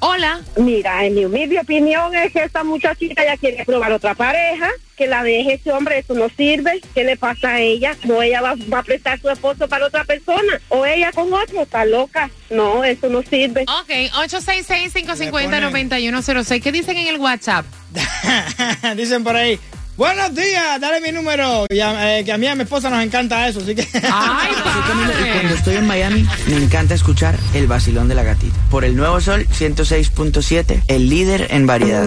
Hola. 0.00 0.40
Mira, 0.56 1.04
en 1.04 1.16
mi 1.16 1.24
humilde 1.24 1.58
opinión 1.58 2.14
es 2.14 2.32
que 2.32 2.44
esta 2.44 2.62
muchachita 2.62 3.24
ya 3.24 3.36
quiere 3.36 3.64
probar 3.64 3.90
otra 3.90 4.14
pareja, 4.14 4.68
que 4.96 5.08
la 5.08 5.24
deje 5.24 5.54
ese 5.54 5.72
hombre, 5.72 5.98
eso 5.98 6.14
no 6.14 6.28
sirve. 6.28 6.80
¿Qué 6.94 7.02
le 7.02 7.16
pasa 7.16 7.54
a 7.54 7.60
ella? 7.60 7.96
No, 8.04 8.22
ella 8.22 8.40
va, 8.40 8.54
va 8.72 8.78
a 8.78 8.82
prestar 8.84 9.20
su 9.20 9.28
esposo 9.28 9.66
para 9.66 9.86
otra 9.86 10.04
persona. 10.04 10.60
O 10.68 10.86
ella 10.86 11.10
con 11.10 11.32
otro, 11.32 11.62
está 11.62 11.84
loca. 11.84 12.30
No, 12.48 12.84
eso 12.84 13.08
no 13.08 13.22
sirve. 13.22 13.62
Ok, 13.62 13.90
866-550-9106. 14.28 16.62
¿Qué 16.62 16.70
dicen 16.70 16.96
en 16.96 17.08
el 17.08 17.18
WhatsApp? 17.18 17.66
Dicen 18.96 19.24
por 19.24 19.34
ahí. 19.34 19.58
Buenos 19.98 20.32
días, 20.32 20.80
dale 20.80 21.00
mi 21.00 21.10
número. 21.10 21.66
Y 21.68 21.80
a- 21.80 22.18
eh, 22.20 22.24
que 22.24 22.30
a 22.32 22.38
mí 22.38 22.46
y 22.46 22.48
a 22.48 22.54
mi 22.54 22.62
esposa 22.62 22.88
nos 22.88 23.02
encanta 23.02 23.48
eso, 23.48 23.58
así 23.60 23.74
que. 23.74 23.82
Ay, 24.12 24.52
Y 24.52 25.32
cuando 25.32 25.54
estoy 25.56 25.74
en 25.74 25.86
Miami, 25.88 26.24
me 26.46 26.56
encanta 26.56 26.94
escuchar 26.94 27.36
el 27.52 27.66
vacilón 27.66 28.06
de 28.06 28.14
la 28.14 28.22
gatita. 28.22 28.56
Por 28.70 28.84
el 28.84 28.94
nuevo 28.94 29.20
sol 29.20 29.44
106.7, 29.50 30.82
el 30.86 31.08
líder 31.10 31.48
en 31.50 31.66
variedad. 31.66 32.06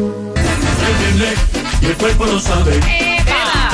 Y 1.82 1.86
el 1.86 1.94
cuerpo 1.98 2.26
lo 2.28 2.40
sabe. 2.40 2.80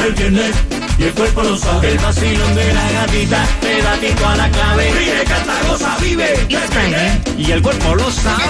El 0.04 0.14
viernes 0.14 0.56
y 0.98 1.04
el 1.04 1.14
cuerpo 1.14 1.44
lo 1.44 1.58
sabe. 1.58 1.92
El 1.92 1.98
vacilón 2.00 2.56
de 2.56 2.74
la 2.74 2.92
gatita, 2.92 3.46
pedatito 3.62 4.28
a 4.28 4.36
la 4.36 4.50
clave. 4.50 4.92
Ríe, 4.94 5.24
canta, 5.26 5.54
goza, 5.68 5.98
vive. 6.02 6.48
Y 7.38 7.52
el 7.52 7.62
cuerpo 7.62 7.96
lo 7.96 8.12
sabe. 8.12 8.44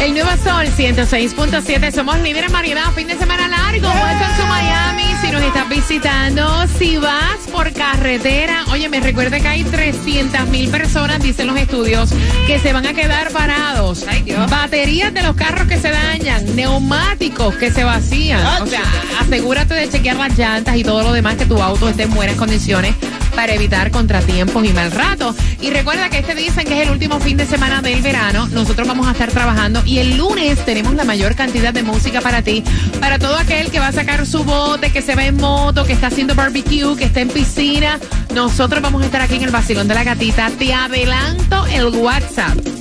El 0.00 0.14
nuevo 0.14 0.30
Sol 0.42 0.66
106.7. 0.66 1.92
Somos 1.92 2.18
líderes 2.20 2.46
en 2.48 2.52
variedad. 2.52 2.90
Fin 2.94 3.08
de 3.08 3.18
semana 3.18 3.48
largo. 3.48 3.88
Welcome 3.88 4.36
to 4.36 4.46
Miami. 4.46 5.04
Si 5.22 5.30
nos 5.30 5.42
estás 5.42 5.68
visitando, 5.68 6.66
si 6.78 6.96
vas 6.96 7.38
por 7.52 7.72
carretera, 7.72 8.64
oye, 8.70 8.88
me 8.88 9.00
recuerda 9.00 9.40
que 9.40 9.48
hay 9.48 9.64
300 9.64 10.48
mil 10.48 10.70
personas, 10.70 11.20
dicen 11.20 11.48
los 11.48 11.58
estudios, 11.58 12.10
que 12.46 12.58
se 12.60 12.72
van 12.72 12.86
a 12.86 12.94
quedar 12.94 13.30
parados. 13.32 14.06
Baterías 14.48 15.12
de 15.12 15.22
los 15.22 15.34
carros 15.34 15.66
que 15.66 15.76
se 15.78 15.90
dañan, 15.90 16.54
neumáticos 16.54 17.56
que 17.56 17.70
se 17.70 17.84
vacían. 17.84 18.62
O 18.62 18.66
sea, 18.66 18.82
asegúrate 19.20 19.74
de 19.74 19.88
chequear 19.88 20.16
las 20.16 20.38
llantas 20.38 20.76
y 20.76 20.84
todo 20.84 21.02
lo 21.02 21.12
demás 21.18 21.34
que 21.34 21.46
tu 21.46 21.60
auto 21.60 21.88
esté 21.88 22.04
en 22.04 22.14
buenas 22.14 22.36
condiciones 22.36 22.94
para 23.34 23.52
evitar 23.52 23.90
contratiempos 23.90 24.64
y 24.64 24.72
mal 24.72 24.92
rato. 24.92 25.34
Y 25.60 25.70
recuerda 25.70 26.08
que 26.10 26.18
este 26.18 26.36
dicen 26.36 26.64
que 26.64 26.80
es 26.80 26.86
el 26.86 26.92
último 26.92 27.18
fin 27.18 27.36
de 27.36 27.44
semana 27.44 27.82
del 27.82 28.00
verano. 28.02 28.46
Nosotros 28.46 28.86
vamos 28.86 29.08
a 29.08 29.10
estar 29.10 29.32
trabajando 29.32 29.82
y 29.84 29.98
el 29.98 30.16
lunes 30.16 30.64
tenemos 30.64 30.94
la 30.94 31.02
mayor 31.02 31.34
cantidad 31.34 31.74
de 31.74 31.82
música 31.82 32.20
para 32.20 32.42
ti. 32.42 32.62
Para 33.00 33.18
todo 33.18 33.36
aquel 33.36 33.72
que 33.72 33.80
va 33.80 33.88
a 33.88 33.92
sacar 33.92 34.24
su 34.26 34.44
bote, 34.44 34.92
que 34.92 35.02
se 35.02 35.16
va 35.16 35.24
en 35.24 35.38
moto, 35.38 35.84
que 35.84 35.92
está 35.92 36.06
haciendo 36.06 36.36
barbecue, 36.36 36.96
que 36.96 37.06
está 37.06 37.20
en 37.20 37.30
piscina. 37.30 37.98
Nosotros 38.32 38.80
vamos 38.80 39.02
a 39.02 39.06
estar 39.06 39.20
aquí 39.20 39.34
en 39.34 39.42
el 39.42 39.50
Basilón 39.50 39.88
de 39.88 39.94
la 39.94 40.04
Gatita. 40.04 40.50
Te 40.56 40.72
adelanto 40.72 41.66
el 41.66 41.86
WhatsApp. 41.86 42.77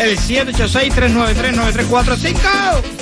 El 0.00 0.18
786-393-9345. 0.18 2.36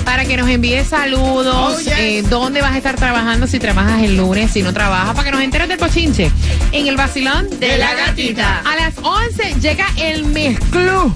Para 0.05 0.24
que 0.24 0.37
nos 0.37 0.48
envíes 0.48 0.88
saludos, 0.88 1.74
Oh, 1.76 1.81
yes. 1.81 1.92
eh, 1.98 2.22
dónde 2.29 2.61
vas 2.61 2.74
a 2.74 2.79
estar 2.79 2.96
trabajando, 2.96 3.46
si 3.46 3.59
trabajas 3.59 4.03
el 4.03 4.16
lunes, 4.16 4.50
si 4.50 4.62
no 4.62 4.72
trabajas, 4.72 5.14
para 5.14 5.24
que 5.24 5.31
nos 5.33 5.40
enteres 5.40 5.68
del 5.68 5.79
pochinche. 5.79 6.31
En 6.72 6.87
el 6.88 6.96
vacilón 6.96 7.48
de, 7.59 7.79
la 7.79 7.94
gatita. 7.94 8.62
A 8.64 8.76
las 8.76 8.94
11 9.03 9.55
llega 9.61 9.87
el 9.98 10.24
mezclú, 10.26 11.12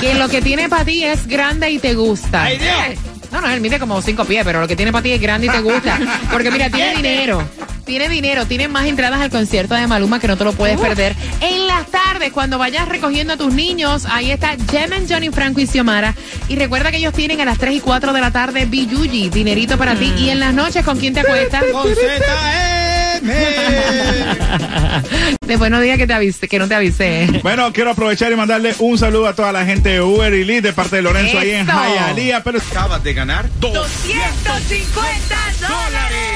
que 0.00 0.14
lo 0.14 0.28
que 0.28 0.42
tiene 0.42 0.68
para 0.68 0.84
ti 0.84 1.04
es 1.04 1.26
grande 1.26 1.70
y 1.70 1.78
te 1.78 1.94
gusta. 1.94 2.44
¡Ay, 2.44 2.58
Dios! 2.58 2.98
No, 3.32 3.40
no, 3.40 3.50
él 3.50 3.60
mide 3.60 3.78
como 3.78 4.00
5 4.00 4.24
pies, 4.24 4.42
pero 4.44 4.60
lo 4.60 4.68
que 4.68 4.76
tiene 4.76 4.92
para 4.92 5.02
ti 5.02 5.12
es 5.12 5.20
grande 5.20 5.48
y 5.48 5.50
te 5.50 5.60
gusta. 5.60 5.98
Porque 6.32 6.50
mira, 6.50 6.70
tiene 6.70 6.96
dinero. 6.96 7.42
Tiene 7.86 8.08
dinero, 8.08 8.46
tiene 8.46 8.66
más 8.66 8.86
entradas 8.86 9.20
al 9.20 9.30
concierto 9.30 9.76
de 9.76 9.86
Maluma 9.86 10.18
que 10.18 10.26
no 10.26 10.36
te 10.36 10.42
lo 10.42 10.52
puedes 10.52 10.80
perder. 10.80 11.14
En 11.40 11.68
las 11.68 11.86
tardes, 11.86 12.32
cuando 12.32 12.58
vayas 12.58 12.88
recogiendo 12.88 13.34
a 13.34 13.36
tus 13.36 13.54
niños, 13.54 14.06
ahí 14.10 14.32
está 14.32 14.56
Jemen, 14.68 15.06
Johnny 15.08 15.30
Franco 15.30 15.60
y 15.60 15.68
Xiomara. 15.68 16.12
Y 16.48 16.56
recuerda 16.56 16.90
que 16.90 16.96
ellos 16.96 17.14
tienen 17.14 17.40
a 17.40 17.44
las 17.44 17.58
3 17.58 17.76
y 17.76 17.80
4 17.80 18.12
de 18.12 18.20
la 18.20 18.32
tarde 18.32 18.66
Biyuji, 18.66 19.30
dinerito 19.30 19.78
para 19.78 19.94
ti. 19.94 20.12
Y 20.18 20.30
en 20.30 20.40
las 20.40 20.52
noches, 20.52 20.84
¿con 20.84 20.98
quién 20.98 21.14
te 21.14 21.20
acuestas? 21.20 21.62
Con 21.70 21.86
ZM. 21.86 23.22
Después 25.46 25.70
no 25.70 25.80
diga 25.80 25.96
que 25.96 26.08
te 26.08 26.12
avise, 26.12 26.48
que 26.48 26.58
no 26.58 26.66
te 26.66 26.74
avisé. 26.74 27.28
Bueno, 27.44 27.72
quiero 27.72 27.92
aprovechar 27.92 28.32
y 28.32 28.36
mandarle 28.36 28.74
un 28.80 28.98
saludo 28.98 29.28
a 29.28 29.36
toda 29.36 29.52
la 29.52 29.64
gente 29.64 29.90
de 29.90 30.00
Uber 30.00 30.34
y 30.34 30.44
Lee 30.44 30.60
de 30.60 30.72
parte 30.72 30.96
de 30.96 31.02
Lorenzo 31.02 31.38
ahí 31.38 31.52
en. 31.52 31.68
Hialeah, 31.68 32.42
pero 32.42 32.58
acabas 32.58 33.04
de 33.04 33.14
ganar 33.14 33.48
250 33.60 35.36
dólares. 35.60 36.35